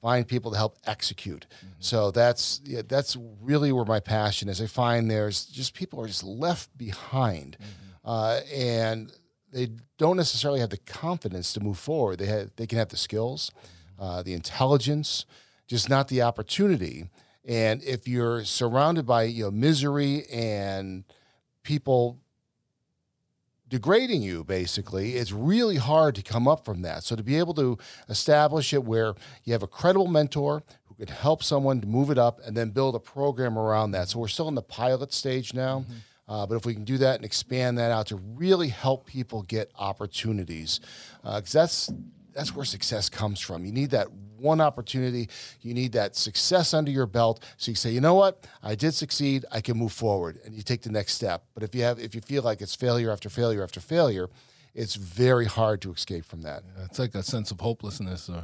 find 0.01 0.27
people 0.27 0.51
to 0.51 0.57
help 0.57 0.77
execute. 0.85 1.45
So 1.79 2.11
that's 2.11 2.59
yeah, 2.65 2.81
that's 2.85 3.15
really 3.41 3.71
where 3.71 3.85
my 3.85 4.01
passion 4.01 4.49
is. 4.49 4.61
I 4.61 4.67
find 4.67 5.09
there's 5.09 5.45
just 5.45 5.73
people 5.73 6.01
are 6.01 6.07
just 6.07 6.25
left 6.25 6.77
behind. 6.77 7.57
Uh, 8.03 8.41
and 8.53 9.13
they 9.53 9.69
don't 9.97 10.17
necessarily 10.17 10.59
have 10.59 10.71
the 10.71 10.77
confidence 10.77 11.53
to 11.53 11.59
move 11.61 11.77
forward. 11.77 12.19
They 12.19 12.25
have, 12.25 12.51
they 12.57 12.67
can 12.67 12.79
have 12.79 12.89
the 12.89 12.97
skills, 12.97 13.51
uh, 13.97 14.23
the 14.23 14.33
intelligence, 14.33 15.25
just 15.67 15.89
not 15.89 16.09
the 16.09 16.21
opportunity. 16.21 17.09
And 17.45 17.83
if 17.83 18.07
you're 18.07 18.45
surrounded 18.45 19.05
by 19.05 19.23
you 19.23 19.43
know 19.45 19.51
misery 19.51 20.25
and 20.31 21.03
people 21.63 22.19
degrading 23.69 24.21
you 24.21 24.43
basically 24.43 25.15
it's 25.15 25.31
really 25.31 25.77
hard 25.77 26.15
to 26.15 26.21
come 26.21 26.47
up 26.47 26.63
from 26.63 26.81
that. 26.83 27.03
So 27.03 27.15
to 27.15 27.23
be 27.23 27.37
able 27.37 27.53
to 27.55 27.77
establish 28.07 28.73
it 28.73 28.83
where 28.83 29.15
you 29.43 29.53
have 29.53 29.63
a 29.63 29.67
credible 29.67 30.07
mentor 30.07 30.63
who 30.85 30.95
could 30.95 31.09
help 31.09 31.43
someone 31.43 31.81
to 31.81 31.87
move 31.87 32.09
it 32.09 32.17
up 32.17 32.39
and 32.45 32.55
then 32.55 32.69
build 32.69 32.95
a 32.95 32.99
program 32.99 33.57
around 33.57 33.91
that. 33.91 34.09
So 34.09 34.19
we're 34.19 34.27
still 34.27 34.47
in 34.47 34.55
the 34.55 34.61
pilot 34.61 35.11
stage 35.11 35.53
now 35.53 35.85
uh, 36.27 36.45
but 36.45 36.55
if 36.55 36.65
we 36.65 36.73
can 36.73 36.85
do 36.85 36.97
that 36.97 37.15
and 37.15 37.25
expand 37.25 37.77
that 37.77 37.91
out 37.91 38.07
to 38.07 38.15
really 38.15 38.69
help 38.69 39.05
people 39.05 39.43
get 39.43 39.71
opportunities 39.77 40.79
because 41.23 41.51
that's 41.51 41.91
that's 42.33 42.55
where 42.55 42.65
success 42.65 43.09
comes 43.09 43.39
from. 43.39 43.63
You 43.63 43.71
need 43.71 43.91
that 43.91 44.07
one 44.43 44.61
opportunity. 44.61 45.29
You 45.61 45.73
need 45.73 45.93
that 45.93 46.15
success 46.15 46.73
under 46.73 46.91
your 46.91 47.07
belt, 47.07 47.43
so 47.57 47.71
you 47.71 47.75
say, 47.75 47.91
you 47.91 48.01
know 48.01 48.13
what, 48.13 48.45
I 48.61 48.75
did 48.75 48.93
succeed. 48.93 49.45
I 49.51 49.61
can 49.61 49.77
move 49.77 49.93
forward, 49.93 50.39
and 50.45 50.53
you 50.53 50.61
take 50.61 50.81
the 50.83 50.91
next 50.91 51.13
step. 51.13 51.45
But 51.53 51.63
if 51.63 51.73
you 51.73 51.81
have, 51.83 51.97
if 51.99 52.13
you 52.13 52.21
feel 52.21 52.43
like 52.43 52.61
it's 52.61 52.75
failure 52.75 53.09
after 53.11 53.29
failure 53.29 53.63
after 53.63 53.79
failure, 53.79 54.29
it's 54.75 54.95
very 54.95 55.45
hard 55.45 55.81
to 55.81 55.91
escape 55.93 56.25
from 56.25 56.41
that. 56.43 56.63
It's 56.85 56.99
like 56.99 57.15
a 57.15 57.23
sense 57.23 57.51
of 57.51 57.59
hopelessness 57.61 58.29
or 58.29 58.43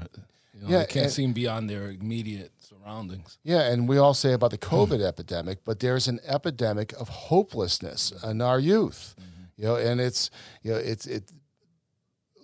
You 0.54 0.62
know, 0.64 0.70
Yeah, 0.72 0.80
they 0.80 0.86
can't 0.86 1.06
and- 1.06 1.14
see 1.14 1.28
beyond 1.28 1.70
their 1.70 1.90
immediate 1.92 2.52
surroundings. 2.60 3.38
Yeah, 3.44 3.72
and 3.72 3.88
we 3.90 3.98
all 3.98 4.14
say 4.14 4.34
about 4.34 4.52
the 4.52 4.58
COVID 4.76 5.02
epidemic, 5.02 5.60
but 5.66 5.80
there's 5.80 6.08
an 6.08 6.20
epidemic 6.26 6.94
of 6.94 7.08
hopelessness 7.30 8.14
in 8.24 8.42
our 8.42 8.60
youth. 8.60 9.16
Mm-hmm. 9.20 9.28
You 9.58 9.66
know, 9.66 9.76
and 9.76 10.00
it's 10.00 10.30
you 10.64 10.72
know 10.72 10.78
it's 10.78 11.06
it 11.06 11.32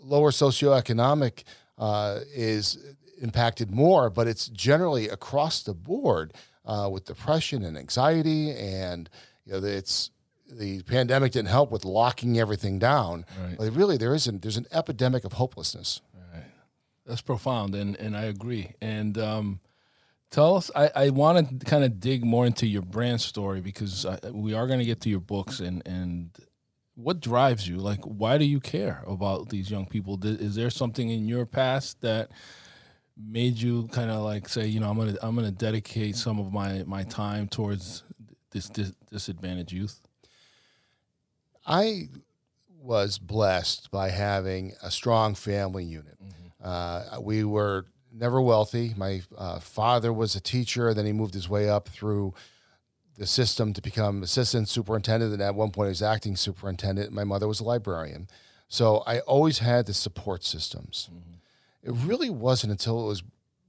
lower 0.01 0.31
socioeconomic 0.31 1.43
uh, 1.77 2.19
is 2.33 2.77
impacted 3.21 3.71
more, 3.71 4.09
but 4.09 4.27
it's 4.27 4.47
generally 4.47 5.07
across 5.09 5.63
the 5.63 5.73
board 5.73 6.33
uh, 6.65 6.89
with 6.91 7.05
depression 7.05 7.63
and 7.63 7.77
anxiety, 7.77 8.51
and 8.51 9.09
you 9.45 9.53
know 9.53 9.65
it's 9.65 10.11
the 10.49 10.81
pandemic 10.83 11.31
didn't 11.31 11.49
help 11.49 11.71
with 11.71 11.85
locking 11.85 12.39
everything 12.39 12.79
down. 12.79 13.25
Right. 13.41 13.57
But 13.57 13.73
really, 13.73 13.97
there 13.97 14.13
isn't. 14.13 14.41
There's 14.41 14.57
an 14.57 14.67
epidemic 14.71 15.23
of 15.23 15.33
hopelessness. 15.33 16.01
That's 17.05 17.21
profound, 17.21 17.75
and 17.75 17.95
and 17.97 18.17
I 18.17 18.23
agree. 18.23 18.71
And 18.81 19.17
um, 19.17 19.59
tell 20.31 20.55
us, 20.55 20.71
I, 20.75 20.89
I 20.95 21.09
want 21.09 21.59
to 21.59 21.65
kind 21.65 21.83
of 21.83 21.99
dig 21.99 22.25
more 22.25 22.45
into 22.45 22.65
your 22.65 22.81
brand 22.81 23.21
story 23.21 23.61
because 23.61 24.05
I, 24.05 24.17
we 24.31 24.53
are 24.53 24.65
going 24.65 24.79
to 24.79 24.85
get 24.85 25.01
to 25.01 25.09
your 25.09 25.19
books 25.19 25.59
and 25.59 25.83
and 25.85 26.31
what 26.95 27.19
drives 27.19 27.67
you. 27.67 27.77
Like, 27.77 28.01
why 28.03 28.37
do 28.37 28.45
you 28.45 28.59
care 28.59 29.03
about 29.05 29.49
these 29.49 29.69
young 29.69 29.85
people? 29.85 30.19
Is 30.23 30.55
there 30.55 30.69
something 30.69 31.09
in 31.09 31.27
your 31.27 31.45
past 31.45 32.01
that 32.01 32.29
made 33.17 33.55
you 33.55 33.87
kind 33.89 34.09
of 34.09 34.23
like 34.23 34.49
say, 34.49 34.65
you 34.65 34.79
know, 34.79 34.89
I'm 34.89 34.97
gonna 34.97 35.15
I'm 35.21 35.35
gonna 35.35 35.51
dedicate 35.51 36.15
some 36.15 36.39
of 36.39 36.51
my 36.51 36.83
my 36.85 37.03
time 37.03 37.47
towards 37.47 38.03
this, 38.51 38.69
this 38.69 38.93
disadvantaged 39.11 39.71
youth? 39.71 39.99
I 41.67 42.09
was 42.79 43.17
blessed 43.17 43.91
by 43.91 44.09
having 44.09 44.73
a 44.81 44.91
strong 44.91 45.35
family 45.35 45.83
unit. 45.83 46.17
Uh, 46.63 47.19
we 47.21 47.43
were 47.43 47.85
never 48.13 48.41
wealthy. 48.41 48.93
My 48.95 49.21
uh, 49.37 49.59
father 49.59 50.13
was 50.13 50.35
a 50.35 50.41
teacher, 50.41 50.93
then 50.93 51.05
he 51.05 51.11
moved 51.11 51.33
his 51.33 51.49
way 51.49 51.69
up 51.69 51.89
through 51.89 52.33
the 53.17 53.27
system 53.27 53.73
to 53.73 53.81
become 53.81 54.23
assistant 54.23 54.69
superintendent, 54.69 55.33
and 55.33 55.41
at 55.41 55.55
one 55.55 55.71
point 55.71 55.87
he 55.87 55.91
was 55.91 56.01
acting 56.01 56.35
superintendent. 56.35 57.11
My 57.11 57.23
mother 57.23 57.47
was 57.47 57.59
a 57.59 57.63
librarian, 57.63 58.27
so 58.67 59.03
I 59.07 59.19
always 59.19 59.59
had 59.59 59.85
the 59.85 59.93
support 59.93 60.43
systems. 60.43 61.09
It 61.83 61.91
really 61.91 62.29
wasn't 62.29 62.71
until 62.71 63.03
it 63.03 63.07
was 63.07 63.23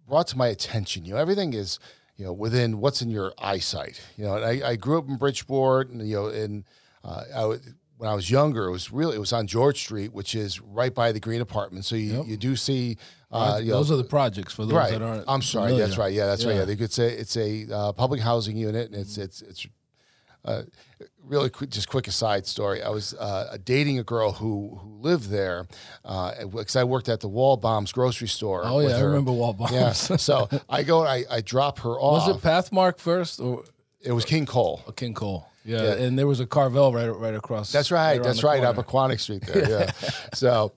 brought 0.09 0.27
to 0.29 0.39
my 0.39 0.49
attention. 0.49 1.05
You 1.05 1.15
know, 1.15 1.21
everything 1.21 1.55
is 1.55 1.79
you 2.17 2.25
know 2.25 2.33
within 2.33 2.81
what's 2.81 3.03
in 3.03 3.11
your 3.11 3.33
eyesight. 3.39 4.01
You 4.17 4.25
know, 4.25 4.37
and 4.37 4.45
I, 4.45 4.71
I 4.71 4.77
grew 4.77 4.99
up 4.99 5.09
in 5.09 5.17
Bridgeport, 5.17 5.91
and 5.91 6.07
you 6.09 6.17
know, 6.17 6.27
and 6.27 6.65
uh, 7.05 7.23
I 7.35 7.45
would, 7.47 7.63
when 7.99 8.11
I 8.11 8.15
was 8.15 8.31
younger, 8.31 8.67
it 8.67 8.71
was 8.71 8.93
really 8.93 9.17
it 9.17 9.21
was 9.21 9.33
on 9.33 9.47
George 9.47 9.81
Street, 9.81 10.13
which 10.13 10.35
is 10.35 10.61
right 10.61 10.95
by 10.95 11.13
the 11.13 11.21
Green 11.21 11.41
Apartment. 11.41 11.85
So 11.85 11.97
you, 11.97 12.25
you 12.25 12.37
do 12.37 12.57
see. 12.57 12.99
Uh, 13.31 13.59
you 13.61 13.71
know, 13.71 13.79
those 13.79 13.91
are 13.91 13.97
the 13.97 14.05
projects 14.05 14.55
for 14.55 14.65
those 14.65 14.75
right. 14.75 14.93
that 14.93 15.03
aren't. 15.03 15.25
I'm 15.27 15.43
sorry. 15.43 15.71
familiar. 15.71 15.87
That's 15.87 15.99
right. 15.99 16.13
Yeah, 16.13 16.27
that's 16.27 16.45
right. 16.45 16.53
Yeah. 16.53 16.61
Yeah, 16.61 16.65
they 16.65 16.77
could 16.77 16.93
say 16.93 17.13
it's 17.13 17.37
a 17.37 17.67
uh, 17.73 17.93
public 17.93 18.21
housing 18.21 18.57
unit, 18.57 18.91
and 18.91 19.01
it's 19.01 19.19
it's 19.19 19.43
it's. 19.43 19.67
Uh, 20.45 20.63
really 21.25 21.51
quick, 21.51 21.71
just 21.71 21.89
quick 21.89 22.07
aside 22.07 22.47
story. 22.47 22.81
I 22.81 22.89
was 22.91 23.15
uh, 23.15 23.57
dating 23.65 23.99
a 23.99 24.05
girl 24.05 24.31
who 24.31 24.79
who 24.81 24.99
lived 25.01 25.29
there 25.29 25.67
because 26.05 26.77
I 26.77 26.85
worked 26.85 27.09
at 27.09 27.19
the 27.19 27.29
Waldbaum's 27.29 27.91
grocery 27.91 28.29
store. 28.29 28.63
Oh 28.65 28.79
yeah, 28.79 28.97
I 28.97 29.01
remember 29.01 29.33
Waldbaum's. 29.33 29.73
Yeah. 29.73 29.93
so 29.93 30.49
I 30.69 30.85
go 30.85 31.01
and 31.01 31.09
I, 31.09 31.25
I 31.29 31.41
drop 31.41 31.81
her 31.81 31.99
off. 31.99 32.29
Was 32.29 32.37
it 32.37 32.47
Pathmark 32.47 32.99
first 32.99 33.41
or 33.41 33.65
It 34.01 34.13
was 34.13 34.25
King 34.25 34.47
Cole. 34.47 34.83
Oh, 34.87 34.93
King 34.93 35.15
Cole? 35.15 35.49
Yeah, 35.67 35.83
Yeah. 35.83 35.93
and 36.05 36.19
there 36.19 36.27
was 36.27 36.41
a 36.41 36.47
Carvel 36.47 36.93
right 36.93 37.09
right 37.09 37.35
across. 37.35 37.73
That's 37.73 37.91
right. 37.91 38.15
around 38.17 38.23
That's 38.25 38.43
right. 38.45 38.63
corner. 38.63 38.79
Up 38.81 38.87
Aquanic 38.87 39.21
Street 39.21 39.43
there. 39.47 39.67
Yeah. 39.69 39.91
so, 40.33 40.73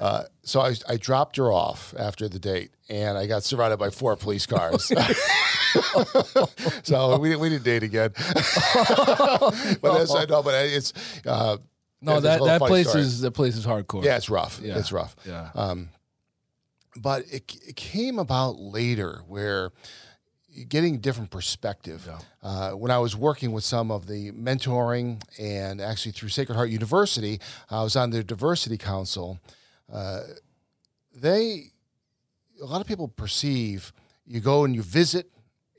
uh, 0.00 0.22
so 0.42 0.60
I, 0.60 0.74
I 0.88 0.96
dropped 0.96 1.36
her 1.36 1.52
off 1.52 1.92
after 1.98 2.28
the 2.28 2.38
date, 2.38 2.70
and 2.88 3.18
I 3.18 3.26
got 3.26 3.42
surrounded 3.42 3.78
by 3.78 3.90
four 3.90 4.14
police 4.16 4.46
cars. 4.46 4.84
so 6.82 7.18
we, 7.18 7.34
we 7.36 7.48
didn't 7.48 7.64
date 7.64 7.82
again. 7.82 8.10
but 8.14 9.80
that's 9.82 10.14
I 10.14 10.24
know, 10.28 10.42
but 10.42 10.54
it's 10.66 10.92
uh, 11.26 11.58
No, 12.00 12.20
that 12.20 12.42
that 12.44 12.60
place 12.60 12.88
story. 12.88 13.02
is 13.02 13.20
that 13.22 13.32
place 13.32 13.56
is 13.56 13.66
hardcore. 13.66 14.04
yeah, 14.04 14.16
it's 14.16 14.30
rough. 14.30 14.60
Yeah. 14.62 14.78
It's 14.78 14.92
rough. 14.92 15.16
yeah. 15.26 15.50
Um, 15.54 15.88
but 16.96 17.24
it, 17.30 17.54
it 17.66 17.76
came 17.76 18.18
about 18.18 18.58
later 18.58 19.22
where 19.28 19.70
getting 20.68 20.96
a 20.96 20.98
different 20.98 21.30
perspective. 21.30 22.08
Uh, 22.42 22.70
when 22.72 22.90
I 22.90 22.98
was 22.98 23.16
working 23.16 23.52
with 23.52 23.64
some 23.64 23.90
of 23.90 24.06
the 24.06 24.32
mentoring 24.32 25.22
and 25.38 25.80
actually 25.80 26.12
through 26.12 26.30
Sacred 26.30 26.56
Heart 26.56 26.70
University, 26.70 27.40
I 27.70 27.82
was 27.82 27.96
on 27.96 28.10
their 28.10 28.22
diversity 28.22 28.76
council. 28.76 29.38
Uh, 29.92 30.22
they, 31.14 31.72
a 32.62 32.66
lot 32.66 32.80
of 32.80 32.86
people 32.86 33.08
perceive 33.08 33.92
you 34.26 34.40
go 34.40 34.64
and 34.64 34.74
you 34.74 34.82
visit 34.82 35.30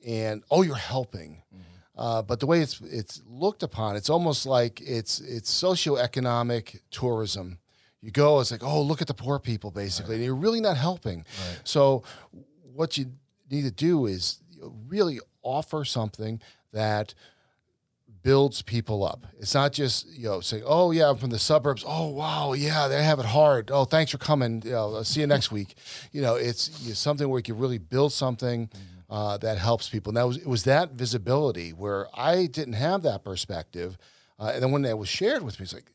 and 0.05 0.43
oh, 0.49 0.61
you're 0.61 0.75
helping. 0.75 1.43
Uh, 1.97 2.21
but 2.21 2.39
the 2.39 2.45
way 2.45 2.61
it's 2.61 2.79
it's 2.79 3.21
looked 3.27 3.61
upon, 3.61 3.97
it's 3.97 4.09
almost 4.09 4.45
like 4.45 4.79
it's 4.79 5.19
it's 5.19 5.51
socioeconomic 5.51 6.79
tourism. 6.91 7.59
You 8.01 8.11
go, 8.11 8.39
it's 8.39 8.51
like, 8.51 8.63
oh, 8.63 8.81
look 8.81 9.01
at 9.01 9.07
the 9.07 9.13
poor 9.13 9.37
people, 9.37 9.71
basically, 9.71 10.15
and 10.15 10.23
you're 10.23 10.33
really 10.33 10.61
not 10.61 10.77
helping. 10.77 11.25
So, 11.65 12.03
what 12.73 12.97
you 12.97 13.11
need 13.51 13.63
to 13.63 13.71
do 13.71 14.05
is 14.05 14.39
really 14.87 15.19
offer 15.43 15.85
something 15.85 16.41
that 16.71 17.13
builds 18.21 18.61
people 18.61 19.03
up. 19.03 19.25
It's 19.39 19.53
not 19.53 19.71
just 19.71 20.07
you 20.07 20.25
know 20.25 20.39
saying, 20.41 20.63
"Oh 20.65 20.91
yeah, 20.91 21.09
I'm 21.09 21.17
from 21.17 21.29
the 21.29 21.39
suburbs. 21.39 21.83
Oh 21.85 22.07
wow, 22.09 22.53
yeah, 22.53 22.87
they 22.87 23.03
have 23.03 23.19
it 23.19 23.25
hard. 23.25 23.71
Oh, 23.71 23.85
thanks 23.85 24.11
for 24.11 24.17
coming. 24.17 24.61
You 24.65 24.71
know, 24.71 24.95
I'll 24.95 25.03
see 25.03 25.21
you 25.21 25.27
next 25.27 25.51
week." 25.51 25.75
You 26.11 26.21
know, 26.21 26.35
it's 26.35 26.87
know, 26.87 26.93
something 26.93 27.29
where 27.29 27.39
you 27.39 27.43
can 27.43 27.57
really 27.57 27.77
build 27.77 28.11
something 28.11 28.69
uh, 29.09 29.37
that 29.37 29.57
helps 29.57 29.89
people. 29.89 30.09
And 30.09 30.17
that 30.17 30.27
was 30.27 30.37
it 30.37 30.47
was 30.47 30.63
that 30.63 30.91
visibility 30.91 31.71
where 31.71 32.07
I 32.13 32.47
didn't 32.47 32.73
have 32.73 33.03
that 33.03 33.23
perspective, 33.23 33.97
uh, 34.39 34.51
and 34.53 34.63
then 34.63 34.71
when 34.71 34.81
that 34.83 34.97
was 34.97 35.09
shared 35.09 35.43
with 35.43 35.59
me, 35.59 35.63
it's 35.63 35.73
like. 35.73 35.91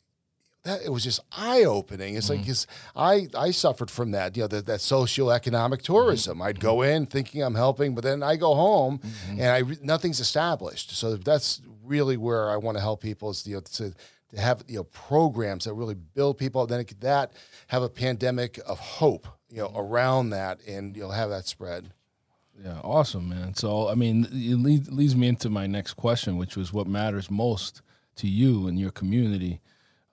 That, 0.64 0.82
it 0.82 0.88
was 0.88 1.04
just 1.04 1.20
eye 1.30 1.64
opening. 1.64 2.16
It's 2.16 2.30
like 2.30 2.40
mm. 2.40 2.46
'cause 2.46 2.66
I 2.96 3.28
I 3.34 3.50
suffered 3.50 3.90
from 3.90 4.12
that, 4.12 4.36
you 4.36 4.42
know, 4.42 4.48
that, 4.48 4.66
that 4.66 4.80
socioeconomic 4.80 5.78
mm. 5.78 5.82
tourism. 5.82 6.40
I'd 6.40 6.60
go 6.60 6.82
in 6.82 7.06
thinking 7.06 7.42
I'm 7.42 7.54
helping, 7.54 7.94
but 7.94 8.02
then 8.02 8.22
I 8.22 8.36
go 8.36 8.54
home 8.54 8.98
mm-hmm. 8.98 9.40
and 9.40 9.50
I 9.50 9.58
re- 9.58 9.78
nothing's 9.82 10.20
established. 10.20 10.96
So 10.96 11.16
that's 11.16 11.60
really 11.84 12.16
where 12.16 12.50
I 12.50 12.56
want 12.56 12.76
to 12.78 12.80
help 12.80 13.02
people 13.02 13.30
is 13.30 13.46
you 13.46 13.56
know 13.56 13.60
to 13.60 13.94
to 14.30 14.40
have 14.40 14.64
you 14.66 14.76
know 14.76 14.84
programs 14.84 15.64
that 15.64 15.74
really 15.74 15.94
build 15.94 16.38
people. 16.38 16.66
Then 16.66 16.80
it 16.80 16.84
could, 16.84 17.00
that 17.02 17.32
have 17.68 17.82
a 17.82 17.88
pandemic 17.88 18.58
of 18.66 18.78
hope, 18.78 19.28
you 19.50 19.58
know, 19.58 19.68
mm-hmm. 19.68 19.78
around 19.78 20.30
that, 20.30 20.60
and 20.66 20.96
you'll 20.96 21.12
have 21.12 21.30
that 21.30 21.46
spread. 21.46 21.92
Yeah, 22.62 22.78
awesome, 22.84 23.28
man. 23.28 23.54
So, 23.54 23.88
I 23.88 23.94
mean, 23.94 24.28
it 24.30 24.56
leads, 24.56 24.90
leads 24.90 25.16
me 25.16 25.26
into 25.26 25.50
my 25.50 25.66
next 25.66 25.94
question, 25.94 26.36
which 26.36 26.56
was 26.56 26.72
what 26.72 26.86
matters 26.86 27.30
most 27.30 27.82
to 28.16 28.28
you 28.28 28.68
and 28.68 28.78
your 28.78 28.92
community. 28.92 29.60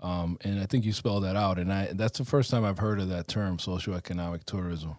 Um, 0.01 0.37
and 0.41 0.59
I 0.59 0.65
think 0.65 0.85
you 0.85 0.93
spelled 0.93 1.23
that 1.23 1.35
out. 1.35 1.59
And 1.59 1.71
I 1.71 1.91
that's 1.93 2.17
the 2.17 2.25
first 2.25 2.49
time 2.49 2.65
I've 2.65 2.79
heard 2.79 2.99
of 2.99 3.09
that 3.09 3.27
term, 3.27 3.57
socioeconomic 3.57 4.43
tourism. 4.45 4.95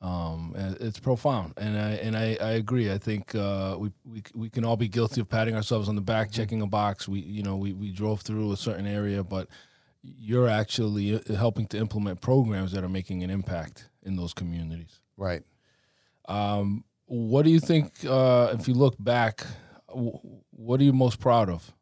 Um, 0.00 0.52
it's 0.80 0.98
profound, 0.98 1.54
and 1.56 1.78
I 1.78 1.90
and 1.92 2.16
I, 2.16 2.36
I 2.40 2.50
agree. 2.52 2.90
I 2.90 2.98
think 2.98 3.36
uh, 3.36 3.76
we, 3.78 3.92
we 4.04 4.22
we 4.34 4.50
can 4.50 4.64
all 4.64 4.76
be 4.76 4.88
guilty 4.88 5.20
of 5.20 5.28
patting 5.28 5.54
ourselves 5.54 5.88
on 5.88 5.94
the 5.94 6.00
back, 6.00 6.32
checking 6.32 6.60
a 6.60 6.66
box. 6.66 7.06
We 7.06 7.20
you 7.20 7.44
know 7.44 7.56
we, 7.56 7.72
we 7.72 7.92
drove 7.92 8.22
through 8.22 8.52
a 8.52 8.56
certain 8.56 8.86
area, 8.86 9.22
but 9.22 9.46
you're 10.02 10.48
actually 10.48 11.14
uh, 11.14 11.34
helping 11.34 11.66
to 11.68 11.78
implement 11.78 12.20
programs 12.20 12.72
that 12.72 12.82
are 12.82 12.88
making 12.88 13.22
an 13.22 13.30
impact 13.30 13.88
in 14.02 14.16
those 14.16 14.34
communities. 14.34 15.00
Right. 15.16 15.42
Um, 16.28 16.84
what 17.06 17.44
do 17.44 17.50
you 17.50 17.60
think, 17.60 17.92
uh, 18.06 18.54
if 18.58 18.66
you 18.68 18.74
look 18.74 18.96
back, 18.98 19.46
what 19.88 20.80
are 20.80 20.84
you 20.84 20.92
most 20.92 21.20
proud 21.20 21.48
of? 21.48 21.72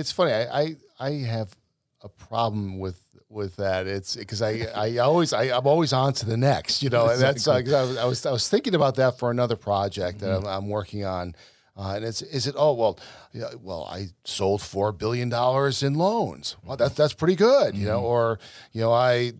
It's 0.00 0.12
funny. 0.12 0.32
I 0.32 0.60
I, 0.60 0.76
I 0.98 1.10
have 1.24 1.54
a 2.02 2.08
problem 2.08 2.78
with 2.78 3.00
with 3.28 3.56
that. 3.56 3.86
It's 3.86 4.16
because 4.16 4.42
I, 4.42 4.66
I 4.74 4.98
always 4.98 5.32
I, 5.32 5.56
I'm 5.56 5.66
always 5.66 5.92
on 5.92 6.12
to 6.14 6.26
the 6.26 6.36
next. 6.36 6.82
You 6.82 6.90
know, 6.90 7.08
and 7.08 7.20
that's 7.20 7.46
uh, 7.46 7.52
I, 7.54 7.62
was, 7.62 7.96
I 7.96 8.04
was 8.04 8.26
I 8.26 8.32
was 8.32 8.48
thinking 8.48 8.74
about 8.74 8.96
that 8.96 9.18
for 9.18 9.30
another 9.30 9.56
project 9.56 10.18
that 10.20 10.36
I'm, 10.36 10.46
I'm 10.46 10.68
working 10.68 11.04
on. 11.04 11.34
Uh, 11.76 11.94
and 11.96 12.04
it's 12.04 12.20
is 12.20 12.46
it 12.46 12.54
oh 12.58 12.74
well 12.74 12.98
yeah, 13.32 13.50
well 13.62 13.84
I 13.84 14.08
sold 14.24 14.60
four 14.60 14.92
billion 14.92 15.28
dollars 15.28 15.82
in 15.82 15.94
loans 15.94 16.56
well 16.64 16.76
that's 16.76 16.94
that's 16.94 17.14
pretty 17.14 17.36
good 17.36 17.76
you 17.76 17.86
know 17.86 18.00
or 18.00 18.38
you 18.72 18.82
know 18.82 18.92
I 18.92 19.32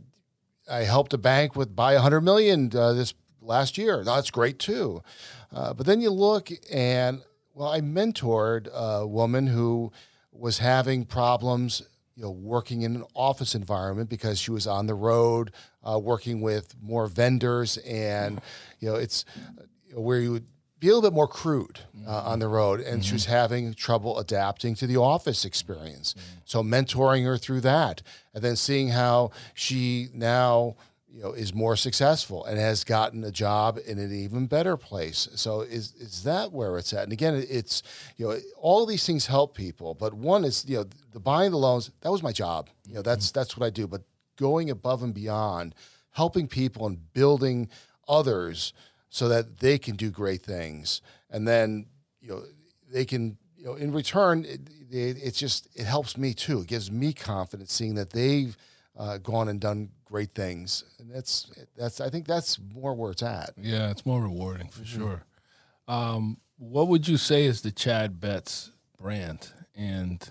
I 0.71 0.85
helped 0.85 1.13
a 1.13 1.19
bank 1.19 1.57
with 1.57 1.75
buy 1.75 1.95
a 1.95 2.01
hundred 2.01 2.21
million 2.23 2.71
uh, 2.75 2.93
this 2.93 3.15
last 3.43 3.77
year. 3.77 4.05
That's 4.05 4.31
great 4.31 4.59
too. 4.59 5.03
Uh, 5.53 5.75
but 5.75 5.85
then 5.85 6.01
you 6.01 6.11
look 6.11 6.51
and 6.73 7.23
well, 7.53 7.69
I 7.69 7.81
mentored 7.81 8.69
a 8.73 9.07
woman 9.07 9.49
who 9.49 9.93
was 10.33 10.59
having 10.59 11.05
problems, 11.05 11.83
you 12.15 12.23
know, 12.23 12.31
working 12.31 12.83
in 12.83 12.97
an 12.97 13.05
office 13.15 13.55
environment 13.55 14.09
because 14.09 14.39
she 14.39 14.51
was 14.51 14.67
on 14.67 14.87
the 14.87 14.95
road, 14.95 15.53
uh, 15.83 15.99
working 15.99 16.41
with 16.41 16.75
more 16.83 17.07
vendors, 17.07 17.79
and 17.79 18.41
you 18.79 18.89
know, 18.89 18.97
it's 18.97 19.25
uh, 19.59 20.01
where 20.01 20.21
you 20.21 20.33
would 20.33 20.47
be 20.79 20.89
a 20.89 20.95
little 20.95 21.11
bit 21.11 21.15
more 21.15 21.29
crude 21.29 21.81
uh, 22.07 22.23
on 22.23 22.39
the 22.39 22.49
road, 22.49 22.81
and 22.81 23.05
she 23.05 23.13
was 23.13 23.27
having 23.27 23.75
trouble 23.75 24.19
adapting 24.19 24.75
to 24.75 24.87
the 24.87 24.97
office 24.97 25.45
experience. 25.45 26.15
So 26.47 26.63
mentoring 26.63 27.25
her 27.25 27.37
through 27.37 27.61
that, 27.63 28.03
and 28.33 28.43
then 28.43 28.57
seeing 28.57 28.89
how 28.89 29.31
she 29.53 30.09
now 30.15 30.77
you 31.13 31.23
know 31.23 31.33
is 31.33 31.55
more 31.55 31.77
successful 31.77 32.45
and 32.45 32.59
has 32.59 32.85
gotten 32.85 33.25
a 33.25 33.31
job 33.31 33.79
in 33.87 33.99
an 33.99 34.13
even 34.13 34.47
better 34.47 34.77
place. 34.77 35.29
So 35.35 35.63
is 35.63 35.95
is 35.95 36.23
that 36.25 36.53
where 36.53 36.79
it's 36.79 36.93
at? 36.93 37.05
And 37.05 37.13
again, 37.13 37.45
it's 37.49 37.83
you 38.17 38.29
know 38.29 38.39
all 38.57 38.87
these 38.87 39.05
things 39.05 39.27
help 39.27 39.57
people, 39.57 39.95
but 39.95 40.15
one 40.15 40.45
is 40.45 40.65
you 40.69 40.79
know 40.79 40.85
the 41.13 41.21
buying 41.21 41.51
the 41.51 41.59
loans. 41.59 41.91
That 42.01 42.13
was 42.13 42.23
my 42.23 42.33
job. 42.33 42.71
You 42.87 42.95
know 42.95 43.03
that's 43.03 43.31
that's 43.31 43.57
what 43.57 43.67
I 43.67 43.71
do. 43.71 43.87
But 43.87 44.03
going 44.37 44.71
above 44.71 45.03
and 45.03 45.13
beyond, 45.13 45.75
helping 46.13 46.47
people 46.47 46.87
and 46.87 47.13
building 47.13 47.69
others 48.09 48.73
so 49.09 49.29
that 49.29 49.59
they 49.59 49.79
can 49.79 49.97
do 49.97 50.11
great 50.11 50.43
things, 50.43 51.03
and 51.31 51.47
then 51.47 51.87
you 52.21 52.29
know 52.29 52.43
they 52.93 53.05
can 53.05 53.37
you 53.57 53.67
know 53.67 53.75
in 53.75 53.93
return 53.93 54.45
it, 54.45 54.61
it, 54.91 55.17
it's 55.23 55.39
just 55.39 55.69
it 55.75 55.85
helps 55.85 56.17
me 56.17 56.35
too. 56.35 56.61
It 56.61 56.69
gives 56.69 56.91
me 56.91 57.13
confidence 57.13 57.73
seeing 57.73 57.97
that 57.97 58.11
they've 58.11 58.57
uh, 59.01 59.17
gone 59.17 59.49
and 59.49 59.61
done 59.61 59.89
great 60.05 60.35
things, 60.35 60.85
and 60.99 61.11
that's 61.11 61.51
that's 61.77 62.03
I 62.03 62.11
think 62.11 62.27
that's 62.27 62.59
more 62.75 62.95
where 62.95 63.11
it's 63.11 63.23
at. 63.23 63.53
Yeah, 63.57 63.91
it's 63.91 64.05
more 64.05 64.21
rewarding 64.21 64.69
for 64.69 64.85
sure. 64.85 65.25
Um, 65.89 66.37
what 66.59 66.89
would 66.89 67.09
you 67.09 67.17
say 67.17 67.47
is 67.47 67.63
the 67.63 67.73
Chad 67.73 68.21
Betts 68.21 68.73
brand, 69.01 69.53
and 69.75 70.31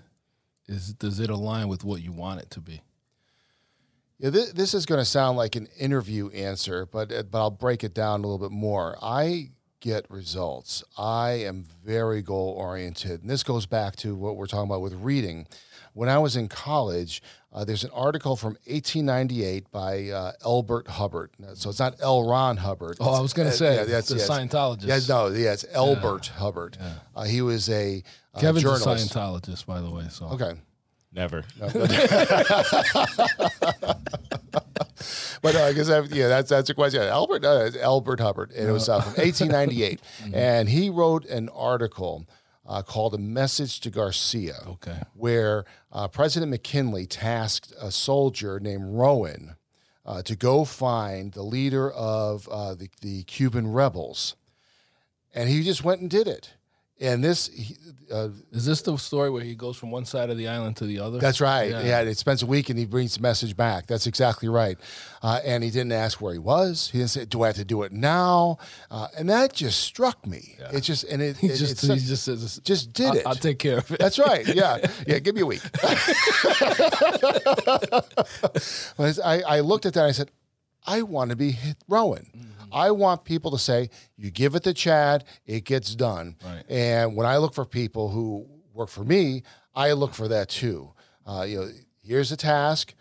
is 0.68 0.94
does 0.94 1.20
it 1.20 1.32
align 1.32 1.68
with 1.68 1.84
what 1.84 2.04
you 2.04 2.12
want 2.12 2.42
it 2.42 2.52
to 2.52 2.62
be? 2.62 2.84
Yeah, 4.20 4.30
this, 4.30 4.52
this 4.52 4.74
is 4.76 4.86
going 4.86 5.00
to 5.00 5.06
sound 5.06 5.38
like 5.38 5.56
an 5.56 5.68
interview 5.80 6.30
answer, 6.30 6.86
but 6.86 7.12
uh, 7.12 7.24
but 7.24 7.40
I'll 7.40 7.50
break 7.50 7.84
it 7.84 7.96
down 7.96 8.20
a 8.20 8.28
little 8.28 8.38
bit 8.38 8.56
more. 8.56 8.96
I 9.02 9.50
get 9.80 10.06
results. 10.12 10.84
I 10.96 11.32
am 11.32 11.66
very 11.84 12.22
goal 12.22 12.54
oriented, 12.56 13.22
and 13.22 13.30
this 13.32 13.42
goes 13.42 13.66
back 13.66 13.96
to 13.98 14.16
what 14.16 14.36
we're 14.36 14.46
talking 14.46 14.70
about 14.70 14.82
with 14.82 14.94
reading. 14.94 15.48
When 16.00 16.08
I 16.08 16.18
was 16.18 16.38
in 16.38 16.48
college, 16.48 17.22
uh, 17.52 17.66
there's 17.66 17.84
an 17.84 17.90
article 17.94 18.38
from 18.38 18.54
1898 18.68 19.70
by 19.70 20.08
uh, 20.08 20.32
Elbert 20.46 20.88
Hubbard. 20.88 21.32
So 21.56 21.70
it's 21.70 21.80
not 21.80 21.96
L. 22.00 22.26
Ron 22.26 22.56
Hubbard. 22.56 22.96
Oh, 23.02 23.16
I 23.16 23.20
was 23.20 23.34
going 23.34 23.50
to 23.50 23.54
It's- 23.54 23.60
say 23.60 23.80
uh, 23.80 23.82
yeah, 23.82 23.84
that's- 23.84 24.08
the 24.08 24.16
yes. 24.16 24.30
Scientologist. 24.30 24.86
Yeah, 24.88 25.00
no, 25.14 25.28
yeah, 25.28 25.52
it's 25.52 25.66
Elbert 25.74 26.28
Hubbard. 26.28 26.78
Uh, 27.14 27.24
he 27.26 27.42
was 27.42 27.68
a 27.70 28.02
uh, 28.34 28.40
Kevin's 28.40 28.64
a. 28.64 28.68
Scientologist, 28.70 29.66
by 29.66 29.82
the 29.82 29.90
way. 29.90 30.06
So 30.10 30.28
Okay. 30.28 30.54
Never. 31.12 31.44
But 35.42 35.56
uh, 35.56 35.64
I 35.64 35.74
guess 35.74 35.90
I, 35.90 36.02
yeah, 36.02 36.28
that's 36.28 36.50
that's 36.50 36.70
a 36.70 36.74
question. 36.74 37.02
Albert 37.02 37.46
uh, 37.46 37.70
Albert 37.82 38.20
Hubbard, 38.20 38.52
and 38.52 38.68
it 38.68 38.72
was 38.74 38.90
uh, 38.90 39.00
from 39.00 39.14
1898, 39.24 40.02
and 40.34 40.68
he 40.68 40.90
wrote 40.90 41.24
an 41.26 41.48
article 41.50 42.28
uh, 42.70 42.84
called 42.84 43.14
"A 43.14 43.18
Message 43.18 43.82
to 43.82 43.90
Garcia," 43.90 44.62
Okay. 44.66 45.02
where 45.14 45.66
uh, 45.92 46.08
President 46.08 46.52
McKinley 46.52 47.06
tasked 47.06 47.74
a 47.82 47.92
soldier 47.92 48.60
named 48.60 48.86
Rowan 48.86 49.56
uh, 50.06 50.22
to 50.22 50.36
go 50.36 50.64
find 50.64 51.34
the 51.34 51.44
leader 51.44 51.92
of 51.92 52.48
uh, 52.48 52.76
the, 52.76 52.90
the 53.02 53.24
Cuban 53.24 53.74
rebels, 53.74 54.36
and 55.34 55.50
he 55.50 55.64
just 55.64 55.84
went 55.84 56.00
and 56.02 56.10
did 56.10 56.28
it. 56.28 56.54
And 57.02 57.24
this, 57.24 57.50
uh, 58.14 58.28
is 58.52 58.66
this 58.66 58.82
the 58.82 58.98
story 58.98 59.30
where 59.30 59.42
he 59.42 59.56
goes 59.56 59.78
from 59.78 59.90
one 59.90 60.04
side 60.04 60.30
of 60.30 60.38
the 60.38 60.50
island 60.50 60.76
to 60.78 60.86
the 60.86 61.00
other? 61.00 61.18
That's 61.18 61.40
right. 61.40 61.70
Yeah. 61.72 61.82
Yeah, 61.82 62.02
it 62.02 62.18
spends 62.18 62.44
a 62.44 62.46
week 62.46 62.70
and 62.70 62.78
he 62.78 62.86
brings 62.86 63.16
the 63.16 63.22
message 63.22 63.56
back. 63.56 63.88
That's 63.88 64.06
exactly 64.06 64.50
right. 64.50 64.78
Uh, 65.24 65.40
and 65.46 65.64
he 65.64 65.70
didn't 65.70 65.94
ask 65.94 66.20
where 66.20 66.34
he 66.34 66.40
was. 66.40 66.90
He 66.92 66.98
didn't 66.98 67.12
say, 67.12 67.24
"Do 67.24 67.44
I 67.44 67.48
have 67.48 67.56
to 67.56 67.64
do 67.64 67.84
it 67.84 67.94
now?" 67.94 68.58
Uh, 68.92 69.08
and 69.18 69.30
that 69.30 69.54
just 69.54 69.80
struck 69.80 70.28
me. 70.28 70.58
It 70.74 70.82
just 70.82 71.06
and 71.06 71.22
it, 71.22 71.38
he 71.42 71.48
it- 71.48 71.56
just 71.58 71.80
he 71.82 71.96
just 72.00 72.24
says, 72.26 72.60
just 72.66 72.92
did 72.92 73.08
I'll, 73.08 73.16
it. 73.18 73.28
I'll 73.28 73.36
take 73.36 73.60
care 73.60 73.78
of 73.78 73.90
it. 73.92 74.00
That's 74.00 74.20
right. 74.20 74.46
Yeah, 74.54 74.78
yeah. 75.08 75.20
Give 75.20 75.36
me 75.36 75.42
a 75.42 75.46
week. 75.46 75.62
I, 79.00 79.42
I 79.48 79.60
looked 79.62 79.86
at 79.86 79.94
that. 79.94 80.02
and 80.02 80.10
I 80.10 80.12
said, 80.12 80.32
I 80.86 81.02
want 81.04 81.30
to 81.30 81.36
be 81.36 81.52
hit 81.52 81.78
Rowan. 81.88 82.28
I 82.72 82.92
want 82.92 83.24
people 83.24 83.52
to 83.52 83.58
say, 83.58 83.90
you 84.18 84.32
give 84.32 84.56
it 84.56 84.64
to 84.64 84.74
Chad, 84.74 85.26
it 85.46 85.66
gets 85.66 85.96
done. 85.96 86.36
Right. 86.44 86.64
And 86.70 87.16
when 87.16 87.26
I 87.26 87.38
look 87.38 87.54
for 87.54 87.66
people 87.66 88.10
who 88.10 88.48
work 88.74 88.90
for 88.90 89.04
me, 89.04 89.44
I 89.76 89.94
look 89.94 90.14
for 90.14 90.28
that 90.28 90.50
too. 90.50 90.94
Uh, 91.26 91.46
you 91.48 91.58
know, 91.60 91.70
here's 92.02 92.32
a 92.32 92.38
task. 92.38 92.94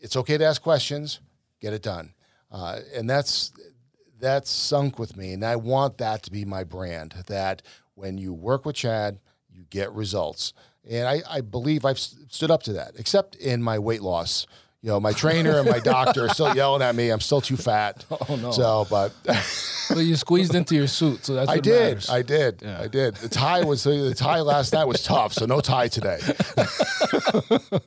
It's 0.00 0.16
okay 0.16 0.38
to 0.38 0.44
ask 0.44 0.62
questions. 0.62 1.20
Get 1.60 1.72
it 1.72 1.82
done. 1.82 2.14
Uh, 2.50 2.80
and 2.94 3.08
that's 3.08 3.52
that's 4.20 4.50
sunk 4.50 4.98
with 4.98 5.16
me, 5.16 5.32
and 5.32 5.44
I 5.44 5.56
want 5.56 5.98
that 5.98 6.22
to 6.24 6.30
be 6.30 6.44
my 6.44 6.64
brand. 6.64 7.14
That 7.26 7.62
when 7.94 8.18
you 8.18 8.32
work 8.32 8.64
with 8.64 8.76
Chad, 8.76 9.20
you 9.50 9.64
get 9.70 9.92
results, 9.92 10.52
and 10.88 11.06
I, 11.06 11.22
I 11.28 11.40
believe 11.40 11.84
I've 11.84 11.98
stood 11.98 12.50
up 12.50 12.62
to 12.64 12.72
that. 12.74 12.92
Except 12.98 13.36
in 13.36 13.62
my 13.62 13.78
weight 13.78 14.02
loss, 14.02 14.46
you 14.82 14.90
know, 14.90 15.00
my 15.00 15.12
trainer 15.12 15.58
and 15.58 15.68
my 15.68 15.80
doctor 15.80 16.26
are 16.26 16.28
still 16.28 16.54
yelling 16.54 16.82
at 16.82 16.94
me. 16.94 17.10
I'm 17.10 17.20
still 17.20 17.40
too 17.40 17.56
fat. 17.56 18.04
Oh, 18.28 18.36
no. 18.36 18.50
So, 18.52 18.86
but 18.90 19.12
But 19.90 20.00
you 20.00 20.16
squeezed 20.16 20.54
into 20.54 20.74
your 20.74 20.86
suit, 20.86 21.24
so 21.24 21.34
that's 21.34 21.48
I 21.48 21.54
what 21.56 21.64
did, 21.64 21.80
matters. 21.96 22.10
I 22.10 22.22
did, 22.22 22.60
Yeah. 22.62 22.80
I 22.82 22.88
did. 22.88 23.14
The 23.16 23.28
tie 23.30 23.64
was 23.64 23.84
the 23.84 24.14
tie 24.14 24.40
last 24.40 24.72
night 24.74 24.84
was 24.84 25.02
tough, 25.02 25.32
so 25.32 25.46
no 25.46 25.60
tie 25.60 25.88
today. 25.88 26.18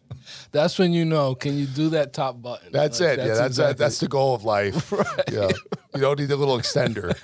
That's 0.52 0.78
when 0.80 0.92
you 0.94 1.06
know. 1.06 1.34
Can 1.36 1.58
you 1.58 1.66
do 1.66 1.90
that 1.90 2.14
top 2.14 2.42
button? 2.42 2.70
That's 2.72 3.00
Like, 3.00 3.12
it. 3.14 3.20
yeah, 3.20 3.28
that's 3.36 3.40
exactly- 3.48 3.74
that's 3.84 4.00
the 4.00 4.08
goal 4.08 4.36
of 4.36 4.44
life. 4.44 4.92
Yeah, 5.32 5.50
you 5.96 6.02
don't 6.02 6.20
need 6.20 6.32
a 6.32 6.36
little 6.36 6.58
extender. 6.58 7.16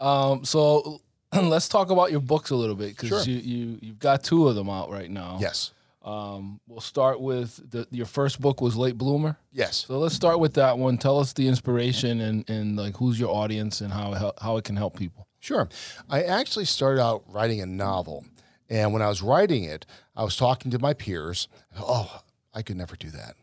Um, 0.00 0.44
so 0.44 1.00
let's 1.32 1.68
talk 1.68 1.90
about 1.90 2.10
your 2.10 2.20
books 2.20 2.50
a 2.50 2.56
little 2.56 2.74
bit 2.74 2.96
because 2.96 3.24
Sure. 3.24 3.32
you, 3.34 3.40
you 3.40 3.78
you've 3.82 3.98
got 3.98 4.22
two 4.24 4.48
of 4.48 4.54
them 4.54 4.68
out 4.68 4.90
right 4.90 5.10
now. 5.10 5.38
yes, 5.40 5.70
Um, 6.04 6.60
we'll 6.66 6.80
start 6.80 7.20
with 7.20 7.70
the, 7.70 7.86
your 7.90 8.06
first 8.06 8.40
book 8.40 8.60
was 8.60 8.76
Late 8.76 8.98
Bloomer. 8.98 9.36
yes. 9.52 9.84
So 9.86 9.98
let's 9.98 10.14
start 10.14 10.40
with 10.40 10.54
that 10.54 10.76
one. 10.78 10.98
Tell 10.98 11.18
us 11.20 11.32
the 11.32 11.46
inspiration 11.48 12.20
and, 12.20 12.48
and 12.50 12.76
like 12.76 12.96
who's 12.96 13.20
your 13.20 13.30
audience 13.30 13.80
and 13.80 13.92
how 13.92 14.12
it 14.12 14.18
hel- 14.18 14.34
how 14.40 14.56
it 14.56 14.64
can 14.64 14.76
help 14.76 14.96
people. 14.96 15.28
Sure. 15.38 15.68
I 16.10 16.22
actually 16.22 16.64
started 16.64 17.00
out 17.00 17.22
writing 17.28 17.60
a 17.60 17.66
novel. 17.66 18.24
And 18.68 18.92
when 18.92 19.02
I 19.02 19.08
was 19.08 19.20
writing 19.22 19.64
it, 19.64 19.84
I 20.16 20.24
was 20.24 20.36
talking 20.36 20.70
to 20.70 20.78
my 20.78 20.94
peers. 20.94 21.46
Oh, 21.78 22.22
I 22.54 22.62
could 22.62 22.76
never 22.76 22.96
do 22.96 23.10
that. 23.10 23.34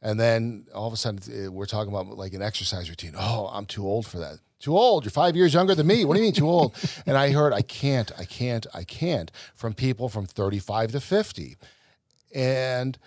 And 0.00 0.18
then 0.18 0.66
all 0.74 0.86
of 0.86 0.92
a 0.92 0.96
sudden, 0.96 1.20
eh, 1.32 1.48
we're 1.48 1.66
talking 1.66 1.92
about 1.92 2.16
like 2.16 2.32
an 2.32 2.42
exercise 2.42 2.88
routine. 2.88 3.12
Oh, 3.16 3.50
I'm 3.52 3.66
too 3.66 3.86
old 3.86 4.06
for 4.06 4.18
that. 4.18 4.38
Too 4.58 4.76
old. 4.76 5.04
You're 5.04 5.10
five 5.12 5.36
years 5.36 5.52
younger 5.54 5.74
than 5.74 5.86
me. 5.86 6.04
What 6.04 6.14
do 6.14 6.20
you 6.20 6.26
mean 6.26 6.32
too 6.34 6.48
old? 6.48 6.74
and 7.06 7.16
I 7.16 7.30
heard, 7.32 7.52
I 7.52 7.62
can't, 7.62 8.10
I 8.18 8.24
can't, 8.24 8.66
I 8.72 8.82
can't 8.84 9.30
from 9.54 9.74
people 9.74 10.08
from 10.08 10.24
35 10.26 10.92
to 10.92 11.00
50. 11.00 11.56
And 12.34 12.98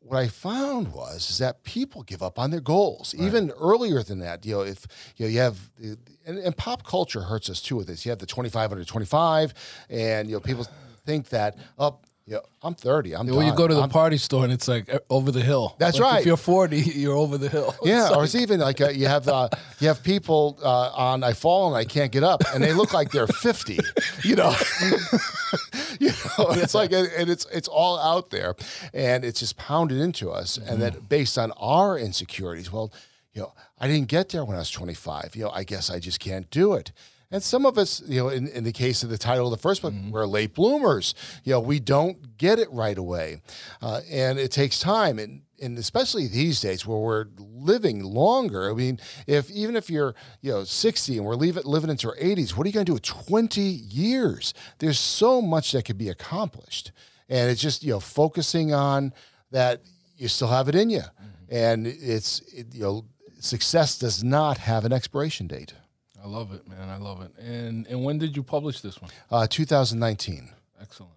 what 0.00 0.18
I 0.18 0.28
found 0.28 0.92
was 0.92 1.30
is 1.30 1.38
that 1.38 1.62
people 1.62 2.02
give 2.02 2.22
up 2.22 2.38
on 2.38 2.50
their 2.50 2.60
goals 2.60 3.14
even 3.18 3.50
earlier 3.60 4.02
than 4.02 4.18
that. 4.20 4.44
You 4.46 4.54
know, 4.54 4.60
if 4.62 4.86
you 5.16 5.26
know 5.26 5.30
you 5.30 5.40
have 5.40 5.70
and, 5.78 6.38
and 6.38 6.56
pop 6.56 6.84
culture 6.84 7.22
hurts 7.22 7.50
us 7.50 7.60
too 7.60 7.76
with 7.76 7.86
this. 7.86 8.04
You 8.04 8.10
have 8.10 8.18
the 8.18 8.26
25 8.26 8.72
under 8.72 8.84
25, 8.84 9.54
and 9.90 10.28
you 10.28 10.36
know 10.36 10.40
people 10.40 10.66
think 11.04 11.28
that 11.28 11.56
oh, 11.78 11.98
know, 12.36 12.42
I'm 12.62 12.74
30. 12.74 13.16
I'm 13.16 13.26
When 13.26 13.46
you 13.46 13.54
go 13.54 13.66
to 13.66 13.74
the 13.74 13.80
I'm- 13.80 13.90
party 13.90 14.16
store 14.18 14.44
and 14.44 14.52
it's 14.52 14.68
like 14.68 14.88
over 15.10 15.32
the 15.32 15.40
hill. 15.42 15.74
That's 15.78 15.98
Like, 15.98 16.12
right. 16.12 16.20
If 16.20 16.26
you're 16.26 16.36
40, 16.36 16.76
you're 16.94 17.16
over 17.16 17.36
the 17.38 17.48
hill. 17.48 17.74
Yeah, 17.82 18.02
It's 18.06 18.10
or 18.10 18.16
like- 18.18 18.24
it's 18.26 18.34
even 18.36 18.60
like 18.60 18.80
uh, 18.80 18.88
you 18.90 19.06
have 19.08 19.26
uh, 19.28 19.48
you 19.80 19.88
have 19.88 20.02
people 20.02 20.58
uh, 20.62 20.90
on 20.94 21.24
I 21.24 21.32
fall 21.32 21.68
and 21.68 21.76
I 21.76 21.84
can't 21.84 22.12
get 22.12 22.22
up, 22.22 22.42
and 22.54 22.62
they 22.62 22.72
look 22.72 22.92
like 22.92 23.10
they're 23.10 23.26
fifty. 23.26 23.78
You 24.22 24.36
know, 24.36 24.54
you 25.98 26.08
know, 26.08 26.50
it's 26.50 26.74
like 26.74 26.92
and 26.92 27.30
it's 27.30 27.46
it's 27.52 27.68
all 27.68 27.98
out 27.98 28.30
there, 28.30 28.54
and 28.92 29.24
it's 29.24 29.40
just 29.40 29.56
pounded 29.56 29.98
into 29.98 30.30
us, 30.30 30.58
and 30.58 30.80
then 30.80 30.98
based 31.08 31.38
on 31.38 31.52
our 31.52 31.98
insecurities, 31.98 32.70
well, 32.70 32.92
you 33.32 33.42
know, 33.42 33.52
I 33.78 33.88
didn't 33.88 34.08
get 34.08 34.28
there 34.28 34.44
when 34.44 34.56
I 34.56 34.60
was 34.60 34.70
twenty 34.70 34.94
five. 34.94 35.34
You 35.34 35.44
know, 35.44 35.50
I 35.50 35.64
guess 35.64 35.90
I 35.90 35.98
just 36.00 36.20
can't 36.20 36.50
do 36.50 36.74
it. 36.74 36.92
And 37.32 37.42
some 37.42 37.64
of 37.64 37.78
us, 37.78 38.02
you 38.08 38.20
know, 38.20 38.28
in, 38.28 38.48
in 38.48 38.64
the 38.64 38.72
case 38.72 39.04
of 39.04 39.08
the 39.08 39.18
title 39.18 39.46
of 39.46 39.52
the 39.52 39.62
first 39.62 39.82
book, 39.82 39.94
we're 40.10 40.26
late 40.26 40.52
bloomers. 40.52 41.14
You 41.44 41.52
know, 41.52 41.60
we 41.60 41.78
don't 41.78 42.36
get 42.36 42.58
it 42.58 42.68
right 42.72 42.98
away, 42.98 43.40
uh, 43.80 44.00
and 44.10 44.38
it 44.38 44.50
takes 44.50 44.80
time. 44.80 45.18
And 45.20 45.42
and 45.60 45.78
especially 45.78 46.26
these 46.26 46.60
days 46.60 46.86
where 46.86 46.98
we're 46.98 47.26
living 47.38 48.02
longer. 48.02 48.70
I 48.70 48.74
mean, 48.74 48.98
if 49.26 49.50
even 49.50 49.76
if 49.76 49.90
you're 49.90 50.14
you 50.40 50.50
know 50.50 50.64
60 50.64 51.18
and 51.18 51.26
we're 51.26 51.36
leaving, 51.36 51.62
living 51.64 51.90
into 51.90 52.08
our 52.08 52.16
80s, 52.16 52.56
what 52.56 52.64
are 52.64 52.68
you 52.68 52.72
going 52.72 52.86
to 52.86 52.90
do 52.90 52.94
with 52.94 53.02
20 53.02 53.60
years? 53.60 54.54
There's 54.78 54.98
so 54.98 55.40
much 55.40 55.72
that 55.72 55.84
could 55.84 55.98
be 55.98 56.08
accomplished, 56.08 56.92
and 57.28 57.50
it's 57.50 57.60
just 57.60 57.84
you 57.84 57.92
know 57.92 58.00
focusing 58.00 58.74
on 58.74 59.12
that 59.50 59.82
you 60.16 60.28
still 60.28 60.48
have 60.48 60.68
it 60.68 60.74
in 60.74 60.90
you, 60.90 61.02
and 61.48 61.86
it's 61.86 62.40
it, 62.52 62.74
you 62.74 62.82
know 62.82 63.04
success 63.38 63.98
does 63.98 64.24
not 64.24 64.58
have 64.58 64.84
an 64.84 64.92
expiration 64.92 65.46
date. 65.46 65.74
I 66.22 66.26
love 66.26 66.52
it, 66.52 66.66
man. 66.68 66.88
I 66.88 66.96
love 66.98 67.22
it. 67.22 67.32
And 67.38 67.86
and 67.86 68.04
when 68.04 68.18
did 68.18 68.36
you 68.36 68.42
publish 68.42 68.80
this 68.80 69.00
one? 69.00 69.10
Uh, 69.30 69.46
2019. 69.46 70.50
Excellent. 70.80 71.12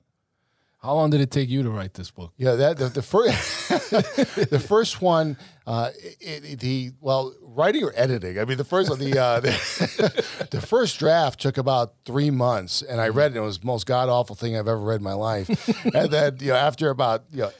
How 0.81 0.95
long 0.95 1.09
did 1.11 1.21
it 1.21 1.31
take 1.31 1.49
you 1.49 1.63
to 1.63 1.69
write 1.69 1.93
this 1.93 2.11
book? 2.11 2.33
Yeah, 2.37 2.55
that 2.55 2.77
the, 2.77 2.89
the 2.89 3.01
first 3.01 3.69
the 4.49 4.59
first 4.65 5.01
one, 5.01 5.37
uh, 5.65 5.91
it, 6.19 6.43
it- 6.43 6.59
the 6.59 6.91
well, 6.99 7.33
writing 7.41 7.83
or 7.83 7.93
editing. 7.95 8.37
I 8.37 8.43
mean, 8.45 8.57
the 8.57 8.65
first 8.65 8.89
the 8.99 9.17
uh, 9.17 9.39
the, 9.39 10.47
the 10.51 10.59
first 10.61 10.99
draft 10.99 11.39
took 11.39 11.57
about 11.57 11.93
three 12.05 12.31
months, 12.31 12.81
and 12.81 12.99
I 12.99 13.07
read 13.09 13.27
it. 13.31 13.37
and 13.37 13.43
It 13.43 13.47
was 13.47 13.59
the 13.59 13.65
most 13.65 13.85
god 13.85 14.09
awful 14.09 14.35
thing 14.35 14.55
I've 14.57 14.67
ever 14.67 14.77
read 14.79 14.97
in 14.99 15.03
my 15.03 15.13
life. 15.13 15.47
and 15.95 16.11
then 16.11 16.37
you 16.41 16.47
know, 16.49 16.55
after 16.55 16.89
about 16.89 17.23
you 17.31 17.43
know. 17.43 17.51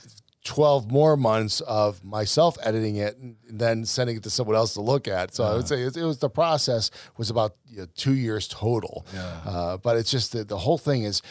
12 0.44 0.92
more 0.92 1.16
months 1.16 1.62
of 1.62 2.04
myself 2.04 2.58
editing 2.64 2.98
it 2.98 3.18
and 3.18 3.38
then 3.50 3.86
sending 3.86 4.18
it 4.18 4.24
to 4.24 4.30
someone 4.30 4.56
else 4.56 4.74
to 4.74 4.82
look 4.82 5.08
at. 5.08 5.34
So 5.34 5.44
I 5.44 5.56
would 5.56 5.68
say 5.68 5.84
it, 5.84 5.96
it 5.96 6.04
was 6.04 6.20
the 6.20 6.30
process 6.30 6.92
was 7.18 7.30
about 7.30 7.56
you 7.70 7.80
know, 7.80 7.88
two 7.96 8.14
years 8.14 8.48
total. 8.48 9.06
Uh, 9.46 9.78
but 9.78 9.98
it's 9.98 10.12
just 10.12 10.34
the, 10.34 10.44
the 10.44 10.58
whole 10.58 10.78
thing 10.78 11.04
is 11.04 11.22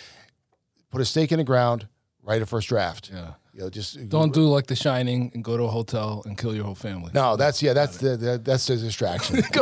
put 0.91 1.01
a 1.01 1.05
stake 1.05 1.31
in 1.31 1.39
the 1.39 1.45
ground, 1.45 1.89
write 2.23 2.41
a 2.43 2.47
first 2.47 2.69
draft. 2.69 3.11
Yeah. 3.13 3.33
You 3.53 3.61
know, 3.61 3.71
just 3.71 4.09
Don't 4.09 4.33
do 4.33 4.47
like 4.47 4.67
The 4.67 4.77
Shining 4.77 5.31
and 5.35 5.45
go 5.45 5.59
to 5.59 5.65
a 5.65 5.69
hotel 5.69 6.23
and 6.25 6.39
kill 6.39 6.55
your 6.55 6.65
whole 6.65 6.75
family. 6.75 7.11
No, 7.13 7.37
that's 7.37 7.63
yeah, 7.63 7.75
that's 7.75 7.99
the, 7.99 8.17
the 8.17 8.39
that's 8.39 8.67
the 8.67 8.77
distraction. 8.77 9.43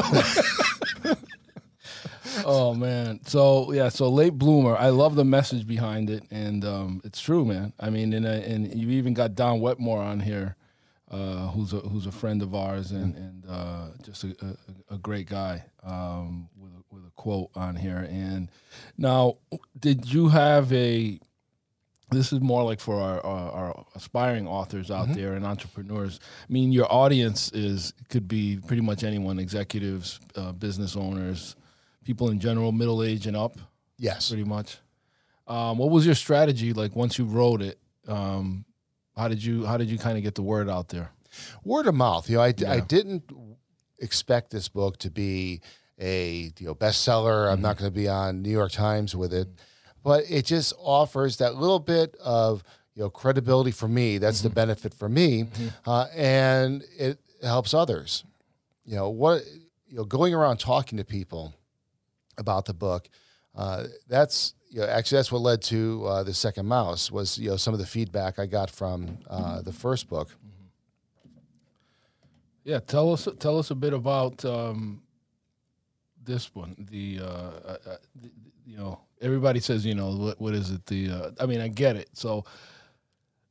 Oh 2.46 2.74
man. 2.74 3.20
So 3.24 3.72
yeah. 3.72 3.88
So 3.88 4.09
late 4.09 4.35
bloomer. 4.35 4.76
I 4.76 4.88
love 4.88 5.14
the 5.14 5.24
message 5.24 5.66
behind 5.66 6.11
it, 6.11 6.24
and 6.31 6.64
um, 6.64 7.00
it's 7.05 7.20
true, 7.20 7.44
man. 7.44 7.72
I 7.79 7.90
mean, 7.90 8.12
and, 8.12 8.26
uh, 8.26 8.31
and 8.31 8.74
you 8.74 8.90
even 8.90 9.14
got 9.14 9.35
Don 9.35 9.61
Wetmore 9.61 10.03
on 10.03 10.20
here, 10.20 10.57
uh, 11.11 11.48
who's 11.48 11.72
a 11.72 11.79
who's 11.79 12.07
a 12.07 12.12
friend 12.12 12.42
of 12.42 12.55
ours, 12.55 12.90
and 12.90 13.14
and 13.16 13.44
uh, 13.48 13.88
just 14.03 14.24
a, 14.24 14.57
a, 14.90 14.94
a 14.94 14.98
great 14.98 15.29
guy 15.29 15.64
um, 15.83 16.48
with 16.57 16.72
a, 16.72 16.94
with 16.94 17.05
a 17.07 17.11
quote 17.16 17.50
on 17.55 17.76
here. 17.76 18.07
And 18.11 18.48
now, 18.96 19.38
did 19.79 20.12
you 20.12 20.29
have 20.29 20.72
a? 20.72 21.18
This 22.12 22.33
is 22.33 22.40
more 22.40 22.64
like 22.64 22.81
for 22.81 22.96
our, 23.00 23.24
our, 23.24 23.53
our 23.53 23.87
aspiring 23.94 24.48
authors 24.48 24.90
out 24.90 25.14
there 25.14 25.35
and 25.35 25.46
entrepreneurs. 25.46 26.18
I 26.48 26.53
mean, 26.53 26.72
your 26.72 26.92
audience 26.92 27.53
is 27.53 27.92
could 28.09 28.26
be 28.26 28.59
pretty 28.66 28.83
much 28.83 29.05
anyone: 29.05 29.38
executives, 29.38 30.18
uh, 30.35 30.50
business 30.50 30.96
owners, 30.96 31.55
people 32.05 32.31
in 32.31 32.41
general, 32.41 32.73
middle 32.73 33.03
age 33.03 33.27
and 33.27 33.37
up, 33.37 33.57
yes. 33.99 34.29
pretty 34.29 34.45
much. 34.45 34.79
Um, 35.47 35.79
what 35.79 35.91
was 35.91 36.07
your 36.07 36.15
strategy 36.15 36.73
like 36.73 36.95
once 36.95 37.19
you 37.19 37.25
wrote 37.25 37.63
it? 37.63 37.79
Um, 38.07 38.65
how 39.17 39.29
did 39.29 39.43
you 39.43 39.67
how 39.67 39.77
did 39.77 39.91
you 39.91 39.99
kind 39.99 40.17
of 40.17 40.23
get 40.23 40.35
the 40.35 40.43
word 40.43 40.69
out 40.69 40.89
there? 40.89 41.11
word 41.65 41.87
of 41.87 41.95
mouth. 41.95 42.29
You 42.29 42.37
know, 42.37 42.43
I, 42.43 42.55
I 42.67 42.81
didn't 42.81 43.31
expect 43.99 44.51
this 44.51 44.69
book 44.69 44.99
to 44.99 45.11
be 45.11 45.61
a 45.99 46.53
you 46.59 46.67
know 46.67 46.75
bestseller. 46.75 47.53
I'm 47.53 47.61
not 47.61 47.77
going 47.77 47.91
to 47.91 47.95
be 47.95 48.09
on 48.09 48.43
New 48.43 48.51
York 48.51 48.73
Times 48.73 49.15
with 49.15 49.33
it, 49.33 49.49
but 50.03 50.25
it 50.29 50.47
just 50.47 50.73
offers 50.79 51.39
that 51.39 51.57
little 51.57 51.79
bit 51.79 52.17
of 52.23 52.63
you 52.95 53.03
know 53.03 53.11
credibility 53.11 53.71
for 53.71 53.89
me. 53.89 54.19
That's 54.19 54.43
the 54.43 54.51
benefit 54.51 54.95
for 54.95 55.09
me, 55.09 55.47
uh, 55.87 56.07
and 56.15 56.83
it 56.99 57.19
helps 57.43 57.75
others. 57.75 58.25
You 58.85 58.97
know 58.97 59.11
what? 59.11 59.43
You 59.89 59.99
know, 59.99 60.05
going 60.05 60.35
around 60.35 60.59
talking 60.59 60.99
to 60.99 61.05
people 61.05 61.55
about 62.38 62.64
the 62.66 62.75
book. 62.75 63.09
Uh, 63.55 63.85
that's 64.09 64.55
you 64.71 64.81
know, 64.81 64.87
actually 64.87 65.16
that's 65.16 65.33
what 65.33 65.43
led 65.43 65.62
to 65.62 66.05
uh, 66.07 66.23
the 66.23 66.35
second 66.35 66.66
mouse 66.66 67.11
was 67.11 67.38
you 67.38 67.51
know 67.51 67.57
some 67.57 67.75
of 67.75 67.81
the 67.81 67.87
feedback 67.87 68.38
I 68.38 68.47
got 68.47 68.71
from 68.71 69.19
uh, 69.29 69.62
the 69.62 69.73
first 69.73 70.09
book. 70.09 70.31
Yeah, 72.64 72.79
tell 72.81 73.12
us 73.12 73.27
tell 73.38 73.59
us 73.59 73.71
a 73.71 73.75
bit 73.75 73.93
about 73.93 74.45
um, 74.45 75.03
this 76.23 76.55
one. 76.55 76.87
The, 76.90 77.21
uh, 77.21 77.25
uh, 77.25 77.77
uh, 77.87 77.97
the 78.21 78.31
you 78.66 78.77
know 78.77 79.01
everybody 79.21 79.59
says 79.61 79.85
you 79.85 79.95
know 79.95 80.11
what 80.11 80.40
what 80.40 80.55
is 80.55 80.71
it? 80.71 80.87
The 80.87 81.35
I 81.40 81.47
mean 81.47 81.61
I 81.61 81.69
get 81.69 81.97
it. 81.97 82.09
So 82.12 82.45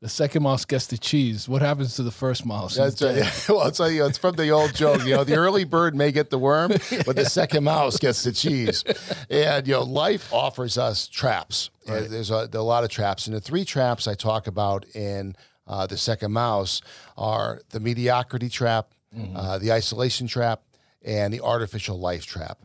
the 0.02 0.08
second 0.10 0.44
mouse 0.44 0.64
gets 0.64 0.88
the 0.88 0.98
cheese. 0.98 1.50
What 1.50 1.62
happens 1.62 1.96
to 1.96 2.04
the 2.04 2.12
first 2.12 2.46
mouse? 2.46 2.76
That's 2.76 3.02
right. 3.02 3.16
dead. 3.16 3.34
well, 3.50 3.60
I'll 3.60 3.72
tell 3.72 3.92
you, 3.92 4.06
it's 4.06 4.18
from 4.18 4.36
the 4.36 4.50
old 4.50 4.74
joke. 4.74 5.04
You 5.04 5.16
know, 5.16 5.24
the 5.26 5.36
early 5.36 5.66
bird 5.66 5.94
may 5.94 6.12
get 6.12 6.30
the 6.30 6.40
worm, 6.40 6.70
but 7.06 7.16
the 7.18 7.26
second 7.26 7.66
mouse 7.66 7.98
gets 7.98 8.24
the 8.24 8.32
cheese. 8.32 8.84
And 9.30 9.68
you 9.68 9.74
know, 9.74 9.84
life 9.84 10.32
offers 10.32 10.78
us 10.78 11.08
traps. 11.08 11.70
Uh, 11.86 12.02
There's 12.08 12.32
a, 12.32 12.48
there 12.50 12.62
a 12.62 12.64
lot 12.64 12.84
of 12.84 12.90
traps, 12.90 13.28
and 13.28 13.36
the 13.36 13.42
three 13.42 13.66
traps 13.66 14.08
I 14.08 14.14
talk 14.14 14.48
about 14.48 14.86
in 14.96 15.36
uh, 15.68 15.86
the 15.86 15.98
second 15.98 16.32
mouse 16.32 16.82
are 17.18 17.62
the 17.72 17.80
mediocrity 17.80 18.48
trap, 18.48 18.94
uh, 19.36 19.58
the 19.58 19.72
isolation 19.72 20.28
trap, 20.28 20.62
and 21.04 21.34
the 21.34 21.42
artificial 21.42 22.00
life 22.00 22.26
trap. 22.26 22.60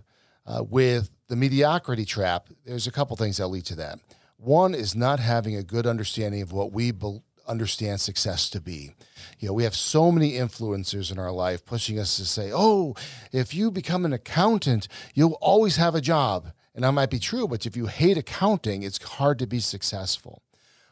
Uh, 0.47 0.63
with 0.63 1.11
the 1.29 1.37
mediocrity 1.37 2.05
trap, 2.05 2.49
there's 2.65 2.87
a 2.87 2.93
couple 2.93 3.17
things 3.17 3.39
that 3.39 3.49
lead 3.49 3.65
to 3.65 3.75
that. 3.75 3.99
One 4.37 4.75
is 4.75 4.95
not 4.95 5.21
having 5.21 5.57
a 5.57 5.63
good 5.63 5.87
understanding 5.87 6.43
of 6.43 6.53
what 6.53 6.71
we 6.71 6.91
bel 6.91 7.24
understand 7.47 8.01
success 8.01 8.49
to 8.51 8.61
be. 8.61 8.93
You 9.39 9.49
know, 9.49 9.55
we 9.55 9.65
have 9.65 9.75
so 9.75 10.11
many 10.11 10.33
influencers 10.33 11.11
in 11.13 11.19
our 11.19 11.33
life 11.33 11.65
pushing 11.65 11.99
us 11.99 12.17
to 12.17 12.25
say, 12.25 12.51
"Oh, 12.53 12.95
if 13.33 13.55
you 13.55 13.71
become 13.71 14.05
an 14.05 14.13
accountant, 14.13 14.89
you'll 15.15 15.39
always 15.41 15.77
have 15.77 15.95
a 15.95 16.01
job." 16.01 16.53
And 16.75 16.85
that 16.85 16.93
might 16.93 17.11
be 17.11 17.19
true, 17.19 17.47
but 17.47 17.67
if 17.67 17.77
you 17.77 17.87
hate 17.87 18.19
accounting, 18.19 18.83
it's 18.83 19.03
hard 19.03 19.39
to 19.39 19.47
be 19.47 19.61
successful. 19.61 20.43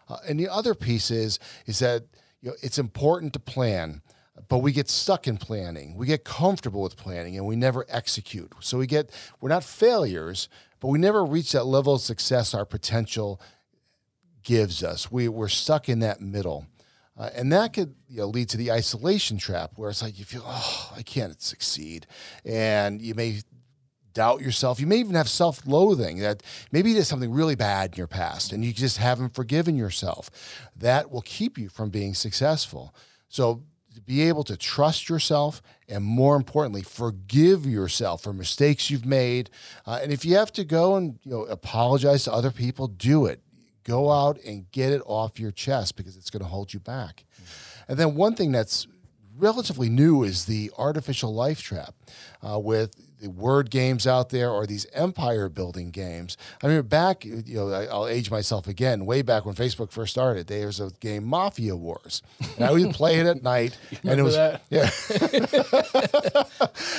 Uh, 0.08 0.18
and 0.28 0.38
the 0.38 0.48
other 0.48 0.74
piece 0.74 1.10
is 1.10 1.38
is 1.66 1.78
that 1.80 2.04
you 2.40 2.50
know 2.50 2.56
it's 2.62 2.78
important 2.78 3.32
to 3.32 3.40
plan, 3.40 4.02
but 4.48 4.58
we 4.58 4.72
get 4.72 4.88
stuck 4.88 5.26
in 5.26 5.36
planning. 5.36 5.96
We 5.96 6.06
get 6.06 6.24
comfortable 6.24 6.82
with 6.82 6.96
planning, 6.96 7.36
and 7.36 7.46
we 7.46 7.56
never 7.56 7.84
execute. 7.88 8.52
So 8.60 8.78
we 8.78 8.86
get 8.86 9.10
we're 9.40 9.48
not 9.48 9.64
failures, 9.64 10.48
but 10.80 10.88
we 10.88 10.98
never 10.98 11.24
reach 11.24 11.52
that 11.52 11.64
level 11.64 11.94
of 11.94 12.00
success 12.00 12.54
our 12.54 12.64
potential 12.64 13.40
gives 14.42 14.82
us. 14.82 15.10
We 15.10 15.28
we're 15.28 15.48
stuck 15.48 15.88
in 15.88 16.00
that 16.00 16.20
middle. 16.20 16.66
Uh, 17.16 17.28
and 17.34 17.52
that 17.52 17.74
could 17.74 17.94
you 18.08 18.18
know, 18.18 18.26
lead 18.26 18.48
to 18.48 18.56
the 18.56 18.72
isolation 18.72 19.36
trap, 19.36 19.72
where 19.76 19.90
it's 19.90 20.02
like 20.02 20.18
you 20.18 20.24
feel, 20.24 20.42
oh, 20.46 20.92
I 20.96 21.02
can't 21.02 21.40
succeed, 21.42 22.06
and 22.42 23.02
you 23.02 23.14
may 23.14 23.42
doubt 24.12 24.40
yourself. 24.40 24.80
You 24.80 24.86
may 24.86 24.96
even 24.96 25.14
have 25.14 25.28
self 25.28 25.66
loathing 25.66 26.18
that 26.18 26.42
maybe 26.70 26.90
you 26.90 26.96
did 26.96 27.04
something 27.04 27.32
really 27.32 27.54
bad 27.54 27.92
in 27.92 27.96
your 27.96 28.06
past 28.06 28.52
and 28.52 28.64
you 28.64 28.72
just 28.72 28.98
haven't 28.98 29.34
forgiven 29.34 29.76
yourself. 29.76 30.30
That 30.76 31.10
will 31.10 31.22
keep 31.22 31.58
you 31.58 31.68
from 31.68 31.90
being 31.90 32.14
successful. 32.14 32.94
So, 33.28 33.62
be 34.06 34.22
able 34.22 34.42
to 34.44 34.56
trust 34.56 35.10
yourself 35.10 35.60
and 35.86 36.02
more 36.02 36.34
importantly, 36.34 36.82
forgive 36.82 37.66
yourself 37.66 38.22
for 38.22 38.32
mistakes 38.32 38.90
you've 38.90 39.04
made. 39.04 39.50
Uh, 39.84 40.00
and 40.02 40.10
if 40.10 40.24
you 40.24 40.36
have 40.36 40.50
to 40.52 40.64
go 40.64 40.96
and 40.96 41.18
you 41.24 41.30
know 41.30 41.42
apologize 41.44 42.24
to 42.24 42.32
other 42.32 42.50
people, 42.50 42.88
do 42.88 43.26
it. 43.26 43.40
Go 43.84 44.10
out 44.10 44.38
and 44.44 44.70
get 44.70 44.92
it 44.92 45.02
off 45.06 45.40
your 45.40 45.50
chest 45.50 45.96
because 45.96 46.16
it's 46.16 46.30
going 46.30 46.42
to 46.42 46.48
hold 46.48 46.72
you 46.72 46.80
back. 46.80 47.24
And 47.88 47.98
then 47.98 48.14
one 48.14 48.34
thing 48.34 48.52
that's 48.52 48.86
relatively 49.36 49.88
new 49.88 50.22
is 50.22 50.44
the 50.44 50.70
artificial 50.78 51.34
life 51.34 51.62
trap 51.62 51.94
uh, 52.46 52.58
with 52.58 52.94
the 53.22 53.30
word 53.30 53.70
games 53.70 54.06
out 54.06 54.30
there 54.30 54.50
or 54.50 54.66
these 54.66 54.84
empire 54.92 55.48
building 55.48 55.90
games. 55.90 56.36
I 56.62 56.66
mean, 56.66 56.82
back, 56.82 57.24
you 57.24 57.44
know, 57.46 57.70
I, 57.70 57.84
I'll 57.84 58.08
age 58.08 58.30
myself 58.30 58.66
again. 58.66 59.06
Way 59.06 59.22
back 59.22 59.46
when 59.46 59.54
Facebook 59.54 59.92
first 59.92 60.10
started, 60.10 60.48
there 60.48 60.66
was 60.66 60.80
a 60.80 60.90
game 61.00 61.24
Mafia 61.24 61.76
Wars, 61.76 62.22
and 62.56 62.64
I 62.64 62.72
would 62.72 62.90
play 62.94 63.20
it 63.20 63.26
at 63.26 63.42
night, 63.42 63.78
and 64.02 64.18
it 64.18 64.22
was 64.24 64.34
that? 64.34 64.62
yeah. 64.70 64.90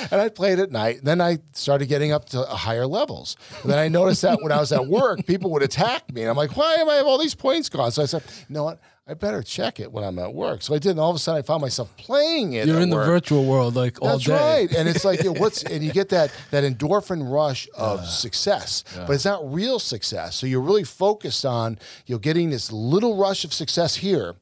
and 0.10 0.20
I'd 0.20 0.34
play 0.34 0.52
it 0.54 0.58
at 0.58 0.72
night. 0.72 0.98
And 0.98 1.06
then 1.06 1.20
I 1.20 1.38
started 1.52 1.86
getting 1.86 2.10
up 2.10 2.24
to 2.30 2.42
higher 2.42 2.86
levels. 2.86 3.36
And 3.62 3.70
then 3.70 3.78
I 3.78 3.88
noticed 3.88 4.22
that 4.22 4.42
when 4.42 4.50
I 4.50 4.58
was 4.58 4.72
at 4.72 4.86
work, 4.86 5.26
people 5.26 5.50
would 5.50 5.62
attack 5.62 6.10
me. 6.12 6.22
And 6.22 6.30
I'm 6.30 6.36
like, 6.36 6.56
why 6.56 6.76
am 6.76 6.88
I 6.88 6.94
have 6.94 7.06
all 7.06 7.18
these 7.18 7.34
points 7.34 7.68
gone? 7.68 7.92
So 7.92 8.02
I 8.02 8.06
said, 8.06 8.22
you 8.48 8.54
know 8.54 8.64
what? 8.64 8.80
I 9.06 9.12
better 9.12 9.42
check 9.42 9.80
it 9.80 9.92
when 9.92 10.02
I'm 10.02 10.18
at 10.18 10.32
work. 10.32 10.62
So 10.62 10.74
I 10.74 10.78
did. 10.78 10.92
And 10.92 11.00
all 11.00 11.10
of 11.10 11.16
a 11.16 11.18
sudden 11.18 11.38
I 11.38 11.42
found 11.42 11.60
myself 11.60 11.94
playing 11.98 12.54
it. 12.54 12.66
You're 12.66 12.80
in 12.80 12.88
the 12.88 12.96
virtual 12.96 13.44
world 13.44 13.74
like 13.74 14.00
all 14.00 14.12
That's 14.12 14.24
day. 14.24 14.32
right. 14.32 14.72
And 14.72 14.88
it's 14.88 15.04
like, 15.04 15.22
you 15.22 15.34
know, 15.34 15.38
what's, 15.38 15.62
and 15.64 15.84
you 15.84 15.92
get 15.92 16.08
that, 16.08 16.32
that 16.50 16.64
endorphin 16.64 17.30
rush 17.30 17.68
of 17.76 18.06
success, 18.06 18.82
but 18.96 19.10
it's 19.10 19.26
not 19.26 19.52
real 19.52 19.78
success. 19.78 20.36
So 20.36 20.46
you're 20.46 20.62
really 20.62 20.84
focused 20.84 21.44
on, 21.44 21.78
you 22.06 22.14
know, 22.14 22.18
getting 22.18 22.48
this 22.48 22.72
little 22.72 23.18
rush 23.18 23.44
of 23.44 23.52
success 23.52 23.96
here 23.96 24.36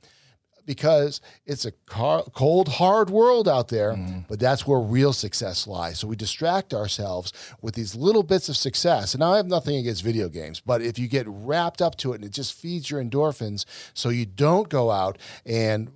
because 0.64 1.20
it's 1.46 1.64
a 1.64 1.72
car, 1.86 2.24
cold, 2.32 2.68
hard 2.68 3.10
world 3.10 3.48
out 3.48 3.68
there, 3.68 3.96
but 4.28 4.38
that's 4.38 4.66
where 4.66 4.78
real 4.78 5.12
success 5.12 5.66
lies. 5.66 5.98
So 5.98 6.06
we 6.06 6.16
distract 6.16 6.72
ourselves 6.74 7.32
with 7.60 7.74
these 7.74 7.94
little 7.94 8.22
bits 8.22 8.48
of 8.48 8.56
success. 8.56 9.14
And 9.14 9.22
I 9.22 9.36
have 9.36 9.46
nothing 9.46 9.76
against 9.76 10.02
video 10.02 10.28
games, 10.28 10.60
but 10.60 10.82
if 10.82 10.98
you 10.98 11.08
get 11.08 11.26
wrapped 11.28 11.82
up 11.82 11.96
to 11.98 12.12
it 12.12 12.16
and 12.16 12.24
it 12.24 12.32
just 12.32 12.54
feeds 12.54 12.90
your 12.90 13.02
endorphins, 13.02 13.64
so 13.94 14.08
you 14.08 14.26
don't 14.26 14.68
go 14.68 14.90
out 14.90 15.18
and 15.44 15.90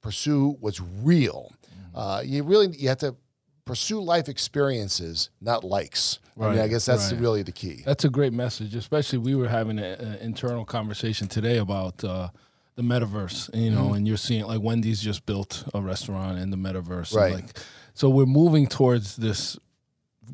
pursue 0.00 0.56
what's 0.60 0.80
real. 0.80 1.52
Uh, 1.94 2.22
you 2.24 2.42
really 2.42 2.68
you 2.76 2.88
have 2.88 2.98
to 2.98 3.16
pursue 3.64 4.00
life 4.00 4.28
experiences, 4.28 5.30
not 5.40 5.64
likes. 5.64 6.20
I 6.38 6.50
mean, 6.50 6.58
I 6.58 6.68
guess 6.68 6.84
that's 6.84 7.12
right. 7.12 7.20
really 7.20 7.42
the 7.42 7.52
key. 7.52 7.82
That's 7.84 8.04
a 8.04 8.10
great 8.10 8.32
message. 8.32 8.74
Especially, 8.74 9.18
we 9.18 9.34
were 9.34 9.48
having 9.48 9.78
an 9.78 10.18
internal 10.20 10.64
conversation 10.66 11.28
today 11.28 11.56
about 11.56 12.04
uh, 12.04 12.28
the 12.76 12.82
metaverse. 12.82 13.54
You 13.54 13.70
know, 13.70 13.86
Mm-hmm. 13.86 13.94
and 13.94 14.08
you're 14.08 14.16
seeing 14.16 14.46
like 14.46 14.60
Wendy's 14.62 15.00
just 15.00 15.26
built 15.26 15.64
a 15.74 15.80
restaurant 15.80 16.38
in 16.38 16.50
the 16.50 16.56
metaverse. 16.56 17.14
Right. 17.14 17.34
like, 17.34 17.58
so 17.94 18.08
we're 18.08 18.26
moving 18.26 18.66
towards 18.68 19.16
this 19.16 19.58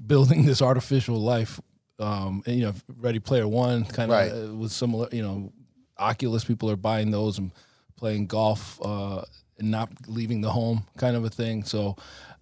building 0.06 0.44
this 0.46 0.60
artificial 0.62 1.16
life. 1.20 1.60
Um, 1.98 2.42
and 2.46 2.56
you 2.56 2.62
know, 2.64 2.74
Ready 2.98 3.18
Player 3.20 3.46
One 3.48 3.84
kind 3.84 4.10
of 4.12 4.18
Right. 4.18 4.32
uh, 4.32 4.54
was 4.54 4.72
similar. 4.72 5.08
You 5.12 5.22
know, 5.22 5.52
Oculus 5.98 6.44
people 6.44 6.70
are 6.70 6.76
buying 6.76 7.10
those 7.10 7.38
and 7.38 7.52
playing 7.96 8.26
golf 8.26 8.80
uh, 8.84 9.22
and 9.58 9.70
not 9.70 9.90
leaving 10.08 10.40
the 10.40 10.50
home, 10.50 10.84
kind 10.96 11.14
of 11.16 11.24
a 11.24 11.30
thing. 11.30 11.62
So 11.62 11.96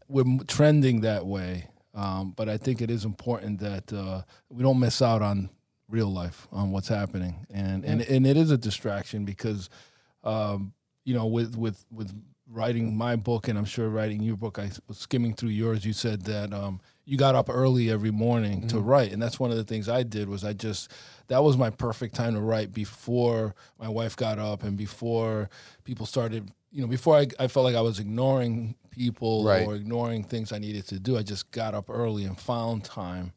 we're 0.09 0.25
trending 0.47 1.03
that 1.03 1.27
way. 1.27 1.67
Um, 1.95 2.33
but 2.37 2.49
I 2.49 2.57
think 2.57 2.81
it 2.81 2.91
is 2.91 3.05
important 3.05 3.61
that 3.61 3.93
uh, 3.93 4.23
we 4.49 4.63
don't 4.63 4.79
miss 4.79 5.03
out 5.03 5.21
on 5.23 5.51
real 5.89 6.11
life, 6.11 6.47
on 6.53 6.71
what's 6.71 6.87
happening, 6.89 7.47
and 7.53 7.85
and 7.85 8.01
and 8.01 8.25
it 8.27 8.37
is 8.37 8.51
a 8.53 8.57
distraction 8.57 9.25
because 9.25 9.69
um, 10.25 10.73
you 11.05 11.15
know, 11.15 11.27
with 11.27 11.57
with 11.57 11.85
with 11.91 12.13
writing 12.53 12.97
my 12.97 13.15
book, 13.17 13.49
and 13.49 13.57
I'm 13.59 13.65
sure 13.65 13.89
writing 13.89 14.23
your 14.23 14.37
book. 14.37 14.59
I 14.59 14.71
was 14.89 14.99
skimming 14.99 15.35
through 15.35 15.51
yours. 15.51 15.85
You 15.85 15.93
said 15.93 16.23
that 16.23 16.53
um, 16.53 16.81
you 17.05 17.17
got 17.17 17.35
up 17.35 17.49
early 17.49 17.91
every 17.91 18.11
morning 18.11 18.67
to 18.69 18.81
write, 18.81 19.13
and 19.13 19.23
that's 19.23 19.39
one 19.39 19.51
of 19.51 19.57
the 19.57 19.65
things 19.65 19.89
I 19.89 20.03
did. 20.03 20.29
Was 20.29 20.45
I 20.45 20.53
just 20.53 20.91
that 21.29 21.43
was 21.43 21.57
my 21.57 21.71
perfect 21.71 22.15
time 22.15 22.35
to 22.35 22.41
write 22.41 22.73
before 22.73 23.55
my 23.79 23.89
wife 23.89 24.17
got 24.17 24.39
up 24.39 24.63
and 24.63 24.77
before 24.77 25.49
people 25.85 26.07
started. 26.07 26.51
You 26.73 26.83
know, 26.83 26.87
before 26.87 27.17
I, 27.17 27.27
I 27.41 27.49
felt 27.49 27.65
like 27.65 27.75
I 27.75 27.81
was 27.81 27.99
ignoring 27.99 28.77
people 28.91 29.45
Right. 29.45 29.67
or 29.67 29.75
ignoring 29.75 30.23
things 30.23 30.53
I 30.53 30.59
needed 30.59 30.87
to 30.89 31.01
do. 31.01 31.17
I 31.19 31.23
just 31.23 31.51
got 31.51 31.75
up 31.75 31.87
early 31.89 32.25
and 32.25 32.39
found 32.39 32.85
time. 32.85 33.33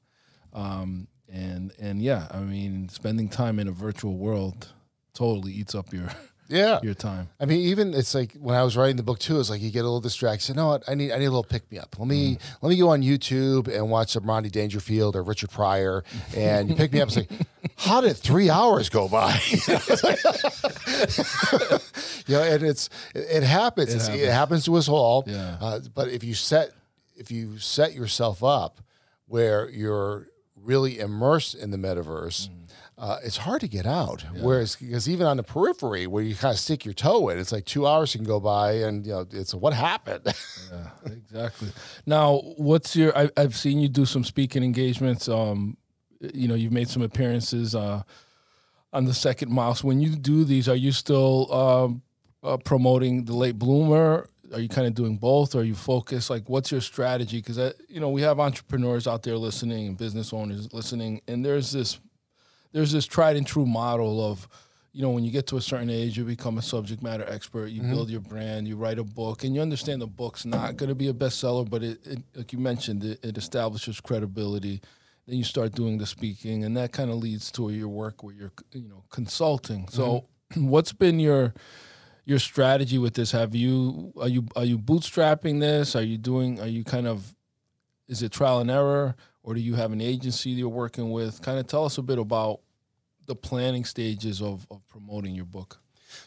Um, 0.54 1.08
and 1.32 1.72
and 1.80 2.02
yeah, 2.02 2.28
I 2.32 2.39
mean, 2.41 2.89
spending 2.89 3.30
time 3.30 3.60
in 3.60 3.67
a 3.67 3.72
virtual 3.72 4.17
world 4.17 4.72
totally 5.13 5.52
eats 5.54 5.74
up 5.74 5.91
your 5.93 6.10
Yeah. 6.53 6.79
your 6.83 6.93
time. 6.93 7.29
I 7.39 7.45
mean, 7.45 7.61
even 7.61 7.93
it's 7.93 8.13
like 8.13 8.33
when 8.33 8.55
I 8.55 8.63
was 8.63 8.77
writing 8.77 8.95
the 8.95 9.03
book 9.03 9.19
too. 9.19 9.39
It's 9.39 9.49
like 9.49 9.61
you 9.61 9.71
get 9.71 9.79
a 9.79 9.83
little 9.83 10.01
distracted. 10.01 10.49
You 10.49 10.55
know 10.55 10.67
what? 10.67 10.83
I 10.87 10.95
need 10.95 11.11
I 11.11 11.17
need 11.17 11.25
a 11.25 11.29
little 11.29 11.43
pick 11.43 11.69
me 11.71 11.79
up. 11.79 11.97
Let 11.97 12.07
me 12.07 12.37
let 12.61 12.69
me 12.69 12.77
go 12.77 12.89
on 12.89 13.01
YouTube 13.01 13.67
and 13.67 13.89
watch 13.89 14.11
some 14.11 14.25
Rodney 14.25 14.49
Dangerfield 14.49 15.15
or 15.15 15.23
Richard 15.23 15.49
Pryor, 15.49 16.03
and 16.35 16.69
you 16.69 16.75
pick 16.75 16.93
me 16.93 17.01
up. 17.01 17.09
It's 17.09 17.15
say. 17.15 17.27
how 17.77 18.01
did 18.01 18.15
three 18.17 18.49
hours 18.49 18.89
go 18.89 19.07
by? 19.07 19.39
you 22.27 22.35
know, 22.35 22.43
and 22.43 22.63
it's 22.63 22.89
it, 23.15 23.27
it 23.29 23.43
happens. 23.43 23.93
It, 23.93 24.01
happens. 24.01 24.21
it 24.21 24.31
happens 24.31 24.65
to 24.65 24.75
us 24.75 24.87
all. 24.87 25.23
Yeah. 25.27 25.57
Uh, 25.59 25.79
but 25.93 26.09
if 26.09 26.23
you 26.23 26.33
set 26.33 26.71
if 27.15 27.31
you 27.31 27.57
set 27.59 27.93
yourself 27.93 28.43
up 28.43 28.81
where 29.27 29.69
you're 29.69 30.27
really 30.55 30.99
immersed 30.99 31.55
in 31.55 31.71
the 31.71 31.77
metaverse. 31.77 32.49
Uh, 33.03 33.19
it's 33.21 33.35
hard 33.35 33.59
to 33.59 33.67
get 33.67 33.85
out. 33.85 34.23
Whereas, 34.39 34.77
because 34.77 35.09
even 35.09 35.27
on 35.27 35.35
the 35.35 35.43
periphery, 35.43 36.07
where 36.07 36.23
you 36.23 36.35
kind 36.35 36.53
of 36.53 36.57
stick 36.57 36.85
your 36.85 36.93
toe 36.93 37.27
in, 37.27 37.37
it's 37.37 37.51
like 37.51 37.65
two 37.65 37.85
hours 37.85 38.15
can 38.15 38.23
go 38.23 38.39
by, 38.39 38.75
and 38.75 39.05
you 39.05 39.11
know, 39.11 39.27
it's 39.29 39.53
what 39.53 39.73
happened. 39.73 40.33
Yeah, 40.71 41.11
exactly. 41.13 41.67
Now, 42.05 42.37
what's 42.57 42.95
your? 42.95 43.15
I, 43.15 43.29
I've 43.37 43.55
seen 43.55 43.79
you 43.79 43.89
do 43.89 44.05
some 44.05 44.23
speaking 44.23 44.63
engagements. 44.63 45.27
Um, 45.29 45.77
you 46.33 46.47
know, 46.47 46.55
you've 46.55 46.71
made 46.71 46.87
some 46.87 47.03
appearances 47.03 47.75
uh, 47.75 48.01
on 48.91 49.05
the 49.05 49.13
Second 49.13 49.51
Mouse. 49.51 49.83
When 49.83 49.99
you 49.99 50.15
do 50.15 50.45
these, 50.45 50.67
are 50.67 50.75
you 50.75 50.91
still 50.91 51.53
um, 51.53 52.01
uh, 52.41 52.57
promoting 52.57 53.25
the 53.25 53.35
late 53.35 53.59
bloomer? 53.59 54.27
Are 54.51 54.59
you 54.59 54.69
kind 54.69 54.87
of 54.87 54.95
doing 54.95 55.17
both? 55.17 55.53
Or 55.53 55.59
are 55.59 55.63
you 55.63 55.75
focused? 55.75 56.31
Like, 56.31 56.49
what's 56.49 56.71
your 56.71 56.81
strategy? 56.81 57.37
Because 57.37 57.75
you 57.87 57.99
know, 57.99 58.09
we 58.09 58.21
have 58.21 58.39
entrepreneurs 58.39 59.05
out 59.05 59.21
there 59.21 59.37
listening 59.37 59.89
and 59.89 59.97
business 59.97 60.33
owners 60.33 60.73
listening, 60.73 61.21
and 61.27 61.45
there's 61.45 61.71
this 61.71 61.99
there's 62.73 62.91
this 62.91 63.05
tried 63.05 63.38
and 63.38 63.47
true 63.47 63.65
model 63.65 64.23
of 64.23 64.47
you 64.91 65.01
know 65.01 65.09
when 65.09 65.23
you 65.23 65.31
get 65.31 65.47
to 65.47 65.57
a 65.57 65.62
certain 65.62 65.89
age 65.89 66.17
you 66.17 66.23
become 66.23 66.57
a 66.57 66.62
subject 66.62 67.01
matter 67.01 67.25
expert 67.27 67.67
you 67.67 67.81
mm-hmm. 67.81 67.91
build 67.91 68.09
your 68.09 68.21
brand 68.21 68.67
you 68.67 68.75
write 68.75 68.99
a 68.99 69.03
book 69.03 69.43
and 69.43 69.55
you 69.55 69.62
understand 69.62 70.01
the 70.01 70.07
book's 70.07 70.45
not 70.45 70.77
going 70.77 70.89
to 70.89 70.95
be 70.95 71.07
a 71.07 71.13
bestseller 71.13 71.67
but 71.67 71.83
it, 71.83 72.05
it 72.05 72.19
like 72.36 72.53
you 72.53 72.59
mentioned 72.59 73.03
it, 73.03 73.23
it 73.23 73.38
establishes 73.38 73.99
credibility. 73.99 74.81
Then 75.25 75.38
you 75.38 75.45
start 75.45 75.73
doing 75.73 75.97
the 75.97 76.05
speaking 76.05 76.63
and 76.63 76.75
that 76.75 76.91
kind 76.91 77.09
of 77.09 77.17
leads 77.17 77.51
to 77.53 77.69
your 77.69 77.88
work 77.88 78.23
where 78.23 78.36
you're 78.36 78.51
you 78.73 78.89
know 78.89 79.03
consulting. 79.09 79.88
So 79.88 80.25
mm-hmm. 80.51 80.67
what's 80.69 80.93
been 80.93 81.19
your 81.19 81.53
your 82.25 82.39
strategy 82.39 82.97
with 82.97 83.15
this? 83.15 83.31
Have 83.31 83.55
you 83.55 84.13
are 84.19 84.27
you 84.27 84.45
are 84.55 84.65
you 84.65 84.77
bootstrapping 84.77 85.59
this? 85.59 85.95
Are 85.95 86.03
you 86.03 86.17
doing 86.17 86.59
are 86.59 86.67
you 86.67 86.83
kind 86.83 87.07
of 87.07 87.33
is 88.07 88.21
it 88.21 88.31
trial 88.31 88.59
and 88.59 88.69
error 88.69 89.15
or 89.43 89.53
do 89.53 89.60
you 89.60 89.75
have 89.75 89.91
an 89.91 90.01
agency 90.01 90.53
that 90.53 90.60
you're 90.60 90.69
working 90.69 91.12
with 91.12 91.41
kind 91.41 91.60
of 91.60 91.67
tell 91.67 91.86
us 91.86 91.97
a 91.97 92.01
bit 92.01 92.17
about 92.17 92.62
the 93.27 93.36
planning 93.36 93.86
stages 93.86 94.41
of, 94.41 94.65
of 94.71 94.86
promoting 94.88 95.34
your 95.36 95.45
book 95.45 95.79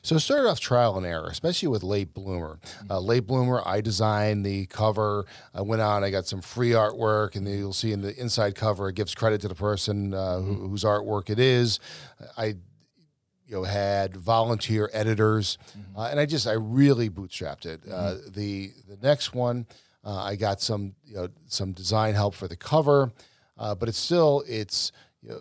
So 0.02 0.16
it 0.16 0.20
started 0.20 0.48
off 0.48 0.60
trial 0.60 0.96
and 0.96 1.06
error, 1.06 1.28
especially 1.30 1.68
with 1.68 1.82
Late 1.82 2.12
Bloomer. 2.14 2.58
Uh, 2.90 2.98
Late 3.00 3.26
Bloomer, 3.26 3.62
I 3.64 3.80
designed 3.80 4.44
the 4.44 4.66
cover. 4.66 5.26
I 5.54 5.60
went 5.60 5.82
on, 5.82 6.02
I 6.04 6.10
got 6.10 6.26
some 6.26 6.40
free 6.40 6.70
artwork, 6.70 7.36
and 7.36 7.46
you'll 7.46 7.72
see 7.72 7.92
in 7.92 8.02
the 8.02 8.18
inside 8.18 8.54
cover, 8.54 8.88
it 8.88 8.94
gives 8.96 9.14
credit 9.14 9.40
to 9.42 9.48
the 9.48 9.54
person 9.54 10.12
uh, 10.14 10.40
who, 10.40 10.68
whose 10.68 10.84
artwork 10.84 11.30
it 11.30 11.38
is. 11.38 11.78
I 12.36 12.56
you 13.46 13.54
know 13.54 13.62
had 13.62 14.16
volunteer 14.16 14.90
editors, 14.92 15.56
uh, 15.96 16.08
and 16.10 16.18
I 16.18 16.26
just 16.26 16.46
I 16.46 16.54
really 16.54 17.08
bootstrapped 17.08 17.64
it. 17.66 17.80
Uh, 17.88 18.16
the 18.28 18.72
the 18.88 18.98
next 19.02 19.34
one, 19.34 19.66
uh, 20.06 20.22
I 20.22 20.36
got 20.36 20.62
some 20.62 20.94
you 21.04 21.16
know 21.16 21.28
some 21.46 21.72
design 21.72 22.14
help 22.14 22.34
for 22.34 22.46
the 22.46 22.56
cover, 22.56 23.12
uh, 23.58 23.74
but 23.74 23.88
it's 23.88 23.98
still 23.98 24.44
it's 24.46 24.92
you 25.20 25.30
know 25.30 25.40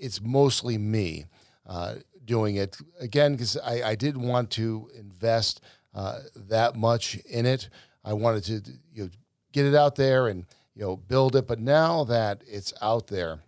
it's 0.00 0.22
mostly 0.22 0.78
me 0.78 1.26
uh, 1.66 1.96
doing 2.24 2.56
it 2.56 2.78
again 2.98 3.32
because 3.32 3.58
I, 3.58 3.82
I 3.90 3.94
didn't 3.94 4.22
want 4.22 4.50
to 4.52 4.88
invest 4.98 5.60
uh, 5.94 6.20
that 6.34 6.74
much 6.74 7.16
in 7.26 7.44
it. 7.44 7.68
I 8.02 8.14
wanted 8.14 8.44
to 8.44 8.72
you 8.94 9.04
know 9.04 9.10
get 9.52 9.66
it 9.66 9.74
out 9.74 9.96
there 9.96 10.28
and 10.28 10.46
you 10.74 10.82
know 10.82 10.96
build 10.96 11.36
it. 11.36 11.46
But 11.46 11.60
now 11.60 12.04
that 12.04 12.42
it's 12.46 12.72
out 12.80 13.08
there, 13.08 13.40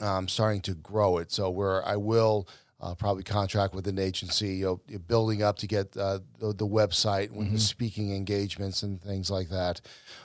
I'm 0.00 0.26
starting 0.26 0.62
to 0.62 0.74
grow 0.74 1.18
it. 1.18 1.30
So 1.30 1.48
where 1.48 1.86
I 1.86 1.94
will 1.94 2.48
uh, 2.84 2.94
probably 2.94 3.22
contract 3.22 3.74
with 3.74 3.86
an 3.86 3.98
agency, 3.98 4.56
you 4.56 4.64
know, 4.64 4.80
you're 4.86 4.98
building 4.98 5.42
up 5.42 5.56
to 5.56 5.66
get 5.66 5.96
uh, 5.96 6.18
the, 6.38 6.52
the 6.52 6.66
website 6.66 7.30
with 7.30 7.50
the 7.50 7.58
speaking 7.58 8.14
engagements 8.14 8.82
and 8.82 9.00
things 9.00 9.30
like 9.30 9.48
that. 9.48 9.80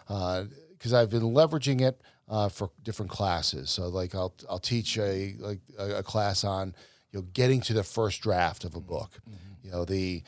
Because 0.08 0.94
I've 0.94 1.10
been 1.10 1.22
leveraging 1.22 1.80
it 1.82 2.02
uh, 2.28 2.50
for 2.50 2.70
different 2.84 3.12
classes. 3.12 3.70
So 3.70 3.88
like 3.88 4.14
I'll 4.14 4.34
I'll 4.50 4.60
teach 4.60 4.98
a 4.98 5.36
like 5.40 5.60
a, 5.78 6.00
a 6.00 6.04
class 6.04 6.44
on 6.44 6.76
you 7.12 7.20
know 7.20 7.26
getting 7.34 7.62
to 7.62 7.74
the 7.74 7.84
first 7.84 8.22
draft 8.22 8.66
of 8.66 8.76
a 8.76 8.82
book. 8.82 9.20
You 9.64 9.72
know 9.72 9.86
the 9.86 10.24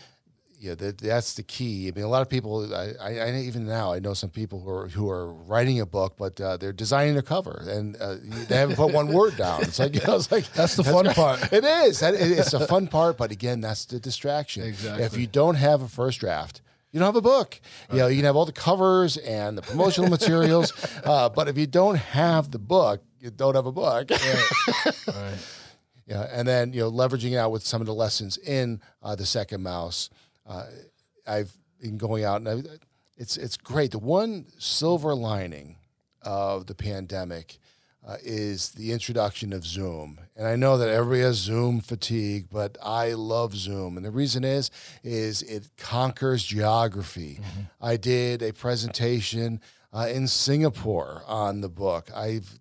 yeah, 0.61 0.75
that, 0.75 0.99
that's 0.99 1.33
the 1.33 1.41
key. 1.41 1.87
I 1.87 1.91
mean, 1.91 2.05
a 2.05 2.07
lot 2.07 2.21
of 2.21 2.29
people. 2.29 2.73
I, 2.73 2.91
I, 3.01 3.19
I 3.19 3.35
even 3.39 3.65
now 3.65 3.93
I 3.93 3.99
know 3.99 4.13
some 4.13 4.29
people 4.29 4.59
who 4.61 4.69
are 4.69 4.87
who 4.89 5.09
are 5.09 5.33
writing 5.33 5.81
a 5.81 5.87
book, 5.87 6.13
but 6.17 6.39
uh, 6.39 6.57
they're 6.57 6.71
designing 6.71 7.17
a 7.17 7.23
cover 7.23 7.63
and 7.67 7.97
uh, 7.99 8.17
they 8.47 8.57
haven't 8.57 8.75
put 8.75 8.93
one 8.93 9.07
word 9.11 9.35
down. 9.37 9.63
It's 9.63 9.79
like 9.79 9.95
you 9.99 10.01
know, 10.05 10.15
it's 10.17 10.31
like 10.31 10.45
That's 10.53 10.75
the 10.75 10.83
fun 10.83 11.05
part. 11.15 11.51
It 11.51 11.63
is. 11.65 11.99
That- 12.01 12.13
it- 12.13 12.37
It's 12.37 12.53
a 12.53 12.67
fun 12.67 12.87
part, 12.87 13.17
but 13.17 13.31
again, 13.31 13.59
that's 13.59 13.85
the 13.85 13.99
distraction. 13.99 14.63
Exactly. 14.63 15.03
If 15.03 15.17
you 15.17 15.25
don't 15.27 15.55
have 15.55 15.81
a 15.81 15.87
first 15.87 16.19
draft. 16.19 16.61
You 16.93 16.99
don't 16.99 17.07
have 17.07 17.15
a 17.15 17.21
book. 17.21 17.59
You 17.89 17.99
know, 17.99 18.07
you 18.07 18.17
can 18.17 18.25
have 18.25 18.35
all 18.35 18.45
the 18.45 18.51
covers 18.51 19.15
and 19.15 19.57
the 19.57 19.61
promotional 19.61 20.09
materials, 20.17 20.73
uh, 21.05 21.29
but 21.29 21.47
if 21.47 21.57
you 21.57 21.65
don't 21.65 21.95
have 21.95 22.51
the 22.51 22.59
book, 22.59 23.01
you 23.19 23.31
don't 23.31 23.55
have 23.55 23.65
a 23.65 23.71
book. 23.71 24.11
right 25.07 25.37
Yeah, 26.05 26.27
and 26.31 26.45
then 26.47 26.73
you 26.73 26.81
know 26.81 26.91
leveraging 26.91 27.31
it 27.31 27.37
out 27.37 27.51
with 27.51 27.63
some 27.65 27.79
of 27.81 27.87
the 27.87 27.93
lessons 27.93 28.37
in 28.37 28.81
uh, 29.01 29.15
the 29.15 29.25
second 29.25 29.63
mouse. 29.63 30.09
Uh, 30.45 30.65
I've 31.27 31.51
been 31.79 31.97
going 31.97 32.23
out 32.23 32.41
and 32.41 32.49
I, 32.49 32.77
it's 33.17 33.37
it's 33.37 33.57
great. 33.57 33.91
The 33.91 33.99
one 33.99 34.47
silver 34.57 35.13
lining 35.13 35.77
of 36.23 36.67
the 36.67 36.75
pandemic 36.75 37.59
uh, 38.07 38.17
is 38.23 38.71
the 38.71 38.91
introduction 38.91 39.53
of 39.53 39.65
Zoom, 39.65 40.19
and 40.35 40.47
I 40.47 40.55
know 40.55 40.77
that 40.77 40.89
everybody 40.89 41.21
has 41.21 41.37
Zoom 41.37 41.81
fatigue, 41.81 42.47
but 42.51 42.77
I 42.81 43.13
love 43.13 43.55
Zoom, 43.55 43.95
and 43.95 44.05
the 44.05 44.11
reason 44.11 44.43
is 44.43 44.71
is 45.03 45.43
it 45.43 45.69
conquers 45.77 46.43
geography. 46.43 47.39
I 47.79 47.97
did 47.97 48.41
a 48.41 48.53
presentation 48.53 49.61
uh, 49.93 50.07
in 50.11 50.27
Singapore 50.27 51.23
on 51.27 51.61
the 51.61 51.69
book. 51.69 52.09
I've 52.15 52.59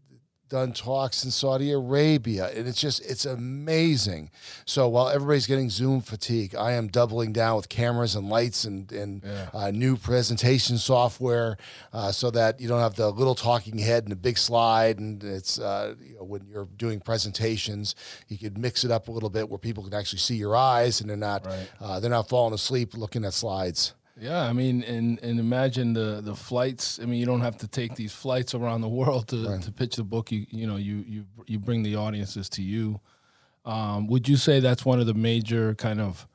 done 0.51 0.73
talks 0.73 1.25
in 1.25 1.31
Saudi 1.31 1.73
Arabia, 1.73 2.51
and 2.55 2.69
it's 2.69 2.81
just 2.81 3.01
it's 3.09 3.25
amazing. 3.25 4.31
So 4.67 4.89
while 4.89 5.09
everybody's 5.09 5.47
getting 5.47 5.71
Zoom 5.71 6.03
fatigue, 6.03 6.55
I 6.55 6.73
am 6.73 6.89
doubling 6.89 7.33
down 7.33 7.57
with 7.57 7.69
cameras 7.71 8.15
and 8.15 8.29
lights 8.29 8.65
and 8.65 8.91
and 8.93 9.25
uh, 9.55 9.71
new 9.71 9.97
presentation 9.97 10.77
software, 10.77 11.57
uh, 11.93 12.13
so 12.13 12.31
that 12.33 12.61
you 12.61 12.69
don't 12.69 12.81
have 12.81 12.97
the 12.97 13.11
little 13.11 13.35
talking 13.35 13.79
head 13.79 14.05
and 14.05 14.13
a 14.13 14.17
big 14.17 14.37
slide. 14.37 14.99
And 14.99 15.23
it's 15.25 15.59
uh, 15.59 15.95
you 16.03 16.17
know, 16.17 16.25
when 16.25 16.47
you're 16.51 16.69
doing 16.77 17.01
presentations, 17.01 17.95
you 18.29 18.37
could 18.37 18.59
mix 18.59 18.85
it 18.85 18.91
up 18.91 19.09
a 19.09 19.13
little 19.13 19.31
bit 19.31 19.49
where 19.49 19.59
people 19.59 19.85
can 19.85 19.95
actually 19.95 20.19
see 20.19 20.37
your 20.37 20.57
eyes 20.57 21.01
and 21.01 21.09
they're 21.09 21.17
not 21.17 21.47
Right. 21.47 21.71
uh, 21.81 22.01
they're 22.01 22.11
not 22.11 22.29
falling 22.29 22.53
asleep 22.55 22.95
looking 22.95 23.25
at 23.25 23.33
slides. 23.33 23.95
Yeah, 24.21 24.43
I 24.43 24.53
mean, 24.53 24.83
and 24.83 25.19
and 25.23 25.41
imagine 25.41 25.95
the 25.95 26.21
the 26.23 26.35
flights. 26.35 27.01
I 27.01 27.07
mean, 27.07 27.19
you 27.19 27.25
don't 27.27 27.41
have 27.41 27.57
to 27.59 27.69
take 27.69 27.95
these 27.95 28.13
flights 28.13 28.55
around 28.55 28.83
the 28.83 28.89
world 28.89 29.29
to, 29.29 29.59
to 29.59 29.73
pitch 29.73 29.97
the 29.97 30.05
book. 30.05 30.31
You 30.31 30.47
you 30.51 30.67
know, 30.67 30.77
you 30.77 31.05
you 31.09 31.25
you 31.47 31.59
bring 31.59 31.83
the 31.83 31.97
audiences 31.97 32.49
to 32.51 32.63
you. 32.63 33.01
Um, 33.65 34.07
would 34.09 34.29
you 34.29 34.37
say 34.37 34.61
that's 34.61 34.85
one 34.85 35.01
of 35.01 35.07
the 35.07 35.15
major 35.15 35.75
kind 35.75 36.01
of, 36.01 36.27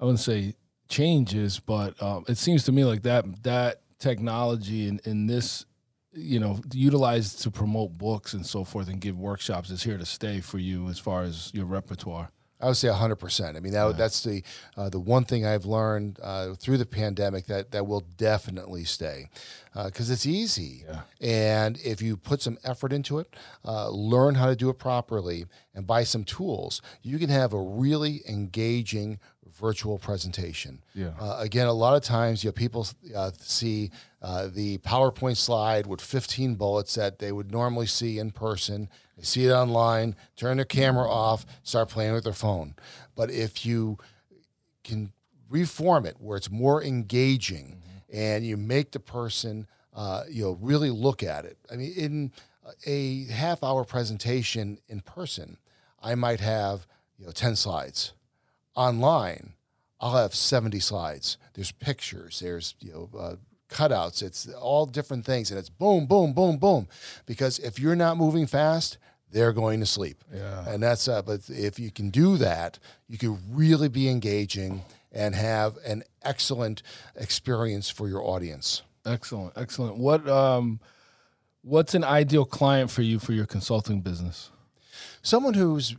I 0.00 0.04
wouldn't 0.04 0.20
say 0.20 0.54
changes, 0.88 1.60
but 1.60 2.00
um, 2.02 2.24
it 2.28 2.38
seems 2.38 2.64
to 2.64 2.72
me 2.72 2.84
like 2.84 3.02
that 3.02 3.42
that 3.42 3.80
technology 3.98 4.86
in 4.86 5.00
in 5.04 5.26
this, 5.26 5.66
you 6.12 6.38
know, 6.38 6.60
utilized 6.72 7.42
to 7.42 7.50
promote 7.50 7.98
books 7.98 8.34
and 8.34 8.46
so 8.46 8.62
forth 8.62 8.88
and 8.88 9.00
give 9.00 9.18
workshops 9.18 9.70
is 9.70 9.82
here 9.82 9.98
to 9.98 10.06
stay 10.06 10.40
for 10.40 10.58
you 10.58 10.88
as 10.88 11.00
far 11.00 11.22
as 11.22 11.50
your 11.54 11.66
repertoire. 11.66 12.30
I 12.60 12.66
would 12.68 12.76
say 12.76 12.88
hundred 12.88 13.16
percent. 13.16 13.56
I 13.56 13.60
mean, 13.60 13.72
that, 13.72 13.98
that's 13.98 14.22
the 14.22 14.42
uh, 14.76 14.88
the 14.88 15.00
one 15.00 15.24
thing 15.24 15.44
I've 15.44 15.66
learned 15.66 16.18
uh, 16.22 16.54
through 16.54 16.78
the 16.78 16.86
pandemic 16.86 17.46
that 17.46 17.72
that 17.72 17.86
will 17.86 18.04
definitely 18.16 18.84
stay 18.84 19.28
because 19.74 20.08
it's 20.08 20.24
easy, 20.24 20.84
and 21.20 21.78
if 21.84 22.00
you 22.00 22.16
put 22.16 22.40
some 22.40 22.58
effort 22.62 22.92
into 22.92 23.18
it, 23.18 23.34
uh, 23.64 23.88
learn 23.90 24.36
how 24.36 24.46
to 24.46 24.54
do 24.54 24.70
it 24.70 24.78
properly, 24.78 25.46
and 25.74 25.86
buy 25.86 26.04
some 26.04 26.22
tools, 26.22 26.80
you 27.02 27.18
can 27.18 27.28
have 27.28 27.52
a 27.52 27.60
really 27.60 28.22
engaging 28.28 29.18
virtual 29.54 29.98
presentation. 29.98 30.82
Yeah. 30.94 31.12
Uh, 31.20 31.36
again, 31.38 31.66
a 31.66 31.72
lot 31.72 31.96
of 31.96 32.02
times, 32.02 32.42
you 32.42 32.48
know, 32.48 32.52
people 32.52 32.86
uh, 33.14 33.30
see 33.38 33.90
uh, 34.20 34.48
the 34.52 34.78
PowerPoint 34.78 35.36
slide 35.36 35.86
with 35.86 36.00
15 36.00 36.56
bullets 36.56 36.94
that 36.94 37.18
they 37.18 37.32
would 37.32 37.50
normally 37.50 37.86
see 37.86 38.18
in 38.18 38.30
person. 38.32 38.88
They 39.16 39.24
see 39.24 39.46
it 39.46 39.52
online, 39.52 40.16
turn 40.36 40.56
their 40.56 40.64
camera 40.64 41.08
off, 41.08 41.46
start 41.62 41.88
playing 41.88 42.14
with 42.14 42.24
their 42.24 42.32
phone. 42.32 42.74
But 43.14 43.30
if 43.30 43.64
you 43.64 43.98
can 44.82 45.12
reform 45.48 46.06
it 46.06 46.16
where 46.18 46.36
it's 46.36 46.50
more 46.50 46.82
engaging 46.82 47.82
and 48.12 48.44
you 48.44 48.56
make 48.56 48.92
the 48.92 49.00
person 49.00 49.66
uh, 49.94 50.24
you 50.28 50.42
know 50.42 50.58
really 50.60 50.90
look 50.90 51.22
at 51.22 51.44
it. 51.44 51.56
I 51.70 51.76
mean 51.76 51.92
in 51.96 52.32
a 52.86 53.24
half 53.26 53.62
hour 53.62 53.84
presentation 53.84 54.78
in 54.88 55.00
person 55.00 55.58
i 56.02 56.14
might 56.14 56.40
have 56.40 56.86
you 57.18 57.26
know 57.26 57.32
10 57.32 57.56
slides. 57.56 58.12
Online 58.74 59.54
i'll 60.00 60.16
have 60.16 60.34
70 60.34 60.80
slides. 60.80 61.38
There's 61.54 61.72
pictures 61.72 62.40
there's 62.40 62.74
you 62.80 62.92
know 62.92 63.10
uh, 63.18 63.36
cutouts 63.68 64.22
it's 64.22 64.46
all 64.54 64.86
different 64.86 65.24
things 65.24 65.50
and 65.50 65.58
it's 65.58 65.70
boom 65.70 66.06
boom 66.06 66.32
boom 66.32 66.56
boom 66.58 66.86
because 67.26 67.58
if 67.60 67.78
you're 67.78 67.96
not 67.96 68.16
moving 68.16 68.46
fast 68.46 68.98
they're 69.32 69.52
going 69.52 69.80
to 69.80 69.86
sleep 69.86 70.22
Yeah. 70.32 70.68
and 70.68 70.82
that's 70.82 71.08
uh, 71.08 71.22
but 71.22 71.40
if 71.48 71.78
you 71.78 71.90
can 71.90 72.10
do 72.10 72.36
that 72.36 72.78
you 73.08 73.18
can 73.18 73.38
really 73.50 73.88
be 73.88 74.08
engaging 74.08 74.82
and 75.12 75.34
have 75.34 75.76
an 75.86 76.02
excellent 76.22 76.82
experience 77.16 77.88
for 77.90 78.08
your 78.08 78.22
audience 78.22 78.82
Excellent, 79.06 79.52
excellent. 79.56 79.98
What 79.98 80.26
um, 80.28 80.80
what's 81.62 81.94
an 81.94 82.04
ideal 82.04 82.46
client 82.46 82.90
for 82.90 83.02
you 83.02 83.18
for 83.18 83.32
your 83.34 83.44
consulting 83.46 84.00
business? 84.00 84.50
someone 85.22 85.54
who's 85.54 85.94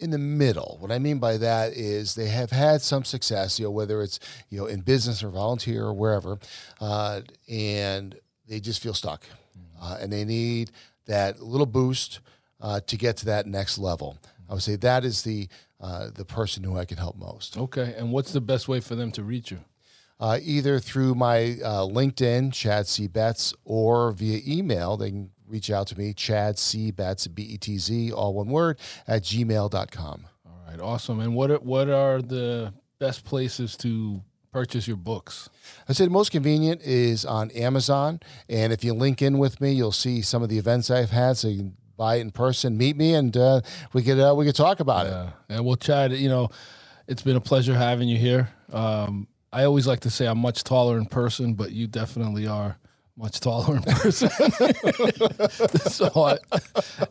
in 0.00 0.10
the 0.10 0.18
middle. 0.18 0.76
What 0.80 0.90
I 0.90 0.98
mean 0.98 1.18
by 1.18 1.36
that 1.38 1.72
is 1.72 2.14
they 2.14 2.28
have 2.28 2.50
had 2.50 2.82
some 2.82 3.04
success, 3.04 3.58
you 3.58 3.66
know, 3.66 3.70
whether 3.70 4.02
it's 4.02 4.20
you 4.50 4.58
know 4.58 4.66
in 4.66 4.80
business 4.80 5.22
or 5.22 5.28
volunteer 5.28 5.84
or 5.84 5.94
wherever, 5.94 6.38
uh, 6.80 7.22
and 7.48 8.18
they 8.48 8.60
just 8.60 8.82
feel 8.82 8.94
stuck, 8.94 9.24
uh, 9.80 9.98
and 10.00 10.12
they 10.12 10.24
need 10.24 10.70
that 11.06 11.40
little 11.40 11.66
boost 11.66 12.20
uh, 12.60 12.80
to 12.80 12.96
get 12.96 13.16
to 13.18 13.26
that 13.26 13.46
next 13.46 13.78
level. 13.78 14.18
I 14.48 14.54
would 14.54 14.62
say 14.62 14.76
that 14.76 15.04
is 15.04 15.22
the 15.22 15.48
uh, 15.80 16.10
the 16.14 16.24
person 16.24 16.64
who 16.64 16.78
I 16.78 16.84
can 16.84 16.98
help 16.98 17.16
most. 17.16 17.56
Okay, 17.56 17.94
and 17.96 18.12
what's 18.12 18.32
the 18.32 18.40
best 18.40 18.68
way 18.68 18.80
for 18.80 18.94
them 18.94 19.10
to 19.12 19.22
reach 19.22 19.50
you? 19.50 19.60
uh, 20.20 20.38
either 20.42 20.78
through 20.78 21.14
my 21.14 21.56
uh, 21.62 21.84
LinkedIn, 21.84 22.52
Chad 22.52 22.86
C. 22.86 23.06
Betz, 23.06 23.54
or 23.64 24.12
via 24.12 24.40
email. 24.46 24.96
They 24.96 25.10
can 25.10 25.30
reach 25.54 25.70
out 25.70 25.86
to 25.86 25.96
me, 25.96 26.12
Chad 26.12 26.58
C. 26.58 26.90
Betz, 26.90 27.28
B 27.28 27.42
E 27.44 27.58
T 27.58 27.78
Z, 27.78 28.10
all 28.10 28.34
one 28.34 28.48
word, 28.48 28.76
at 29.06 29.22
gmail.com. 29.22 30.24
All 30.44 30.60
right, 30.68 30.80
awesome. 30.80 31.20
And 31.20 31.32
what 31.36 31.52
are, 31.52 31.58
what 31.58 31.88
are 31.88 32.20
the 32.20 32.74
best 32.98 33.24
places 33.24 33.76
to 33.76 34.20
purchase 34.52 34.88
your 34.88 34.96
books? 34.96 35.48
I 35.88 35.92
said 35.92 36.10
most 36.10 36.32
convenient 36.32 36.82
is 36.82 37.24
on 37.24 37.52
Amazon. 37.52 38.18
And 38.48 38.72
if 38.72 38.82
you 38.82 38.94
link 38.94 39.22
in 39.22 39.38
with 39.38 39.60
me, 39.60 39.70
you'll 39.70 39.92
see 39.92 40.22
some 40.22 40.42
of 40.42 40.48
the 40.48 40.58
events 40.58 40.90
I've 40.90 41.10
had. 41.10 41.36
So 41.36 41.46
you 41.46 41.58
can 41.58 41.76
buy 41.96 42.16
it 42.16 42.22
in 42.22 42.32
person, 42.32 42.76
meet 42.76 42.96
me, 42.96 43.14
and 43.14 43.36
uh, 43.36 43.60
we 43.92 44.02
could 44.02 44.18
uh, 44.18 44.34
we 44.36 44.44
could 44.44 44.56
talk 44.56 44.80
about 44.80 45.06
it. 45.06 45.10
Yeah, 45.10 45.30
and 45.50 45.64
well, 45.64 45.76
Chad, 45.76 46.10
you 46.14 46.28
know, 46.28 46.50
it's 47.06 47.22
been 47.22 47.36
a 47.36 47.40
pleasure 47.40 47.74
having 47.74 48.08
you 48.08 48.18
here. 48.18 48.48
Um, 48.72 49.28
I 49.52 49.62
always 49.62 49.86
like 49.86 50.00
to 50.00 50.10
say 50.10 50.26
I'm 50.26 50.38
much 50.38 50.64
taller 50.64 50.98
in 50.98 51.06
person, 51.06 51.54
but 51.54 51.70
you 51.70 51.86
definitely 51.86 52.48
are 52.48 52.76
much 53.16 53.40
taller 53.40 53.76
in 53.76 53.82
person. 53.86 54.28
so 55.90 56.10
I, 56.16 56.38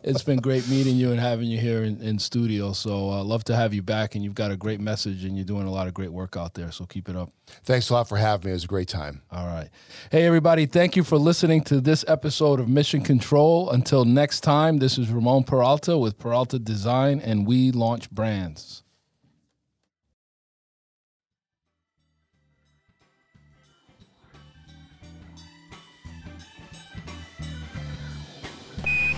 it's 0.02 0.22
been 0.22 0.38
great 0.38 0.68
meeting 0.68 0.96
you 0.96 1.10
and 1.10 1.20
having 1.20 1.48
you 1.48 1.58
here 1.58 1.82
in, 1.82 2.00
in 2.02 2.18
studio. 2.18 2.72
So 2.72 3.10
I 3.10 3.18
uh, 3.18 3.24
love 3.24 3.44
to 3.44 3.56
have 3.56 3.72
you 3.72 3.82
back, 3.82 4.14
and 4.14 4.22
you've 4.22 4.34
got 4.34 4.50
a 4.50 4.56
great 4.56 4.80
message, 4.80 5.24
and 5.24 5.36
you're 5.36 5.46
doing 5.46 5.66
a 5.66 5.70
lot 5.70 5.86
of 5.86 5.94
great 5.94 6.12
work 6.12 6.36
out 6.36 6.54
there. 6.54 6.70
So 6.70 6.84
keep 6.84 7.08
it 7.08 7.16
up. 7.16 7.30
Thanks 7.64 7.90
a 7.90 7.94
lot 7.94 8.08
for 8.08 8.16
having 8.16 8.46
me. 8.46 8.50
It 8.52 8.54
was 8.54 8.64
a 8.64 8.68
great 8.68 8.88
time. 8.88 9.22
All 9.32 9.46
right. 9.46 9.70
Hey, 10.10 10.24
everybody. 10.24 10.66
Thank 10.66 10.96
you 10.96 11.04
for 11.04 11.16
listening 11.16 11.62
to 11.64 11.80
this 11.80 12.04
episode 12.06 12.60
of 12.60 12.68
Mission 12.68 13.02
Control. 13.02 13.70
Until 13.70 14.04
next 14.04 14.40
time, 14.40 14.78
this 14.78 14.98
is 14.98 15.10
Ramon 15.10 15.44
Peralta 15.44 15.96
with 15.98 16.18
Peralta 16.18 16.58
Design, 16.58 17.20
and 17.20 17.46
we 17.46 17.70
launch 17.70 18.10
brands. 18.10 18.83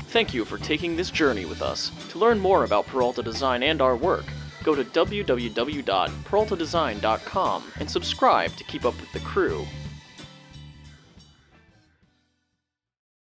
Thank 0.08 0.32
you 0.32 0.44
for 0.44 0.58
taking 0.58 0.94
this 0.96 1.10
journey 1.10 1.44
with 1.44 1.62
us. 1.62 1.90
To 2.10 2.18
learn 2.18 2.38
more 2.38 2.62
about 2.64 2.86
Peralta 2.86 3.22
Design 3.22 3.62
and 3.62 3.82
our 3.82 3.96
work, 3.96 4.24
go 4.62 4.74
to 4.74 4.84
www.peraltadesign.com 4.84 7.72
and 7.78 7.90
subscribe 7.90 8.56
to 8.56 8.64
keep 8.64 8.84
up 8.84 9.00
with 9.00 9.12
the 9.12 9.20
crew 9.20 9.64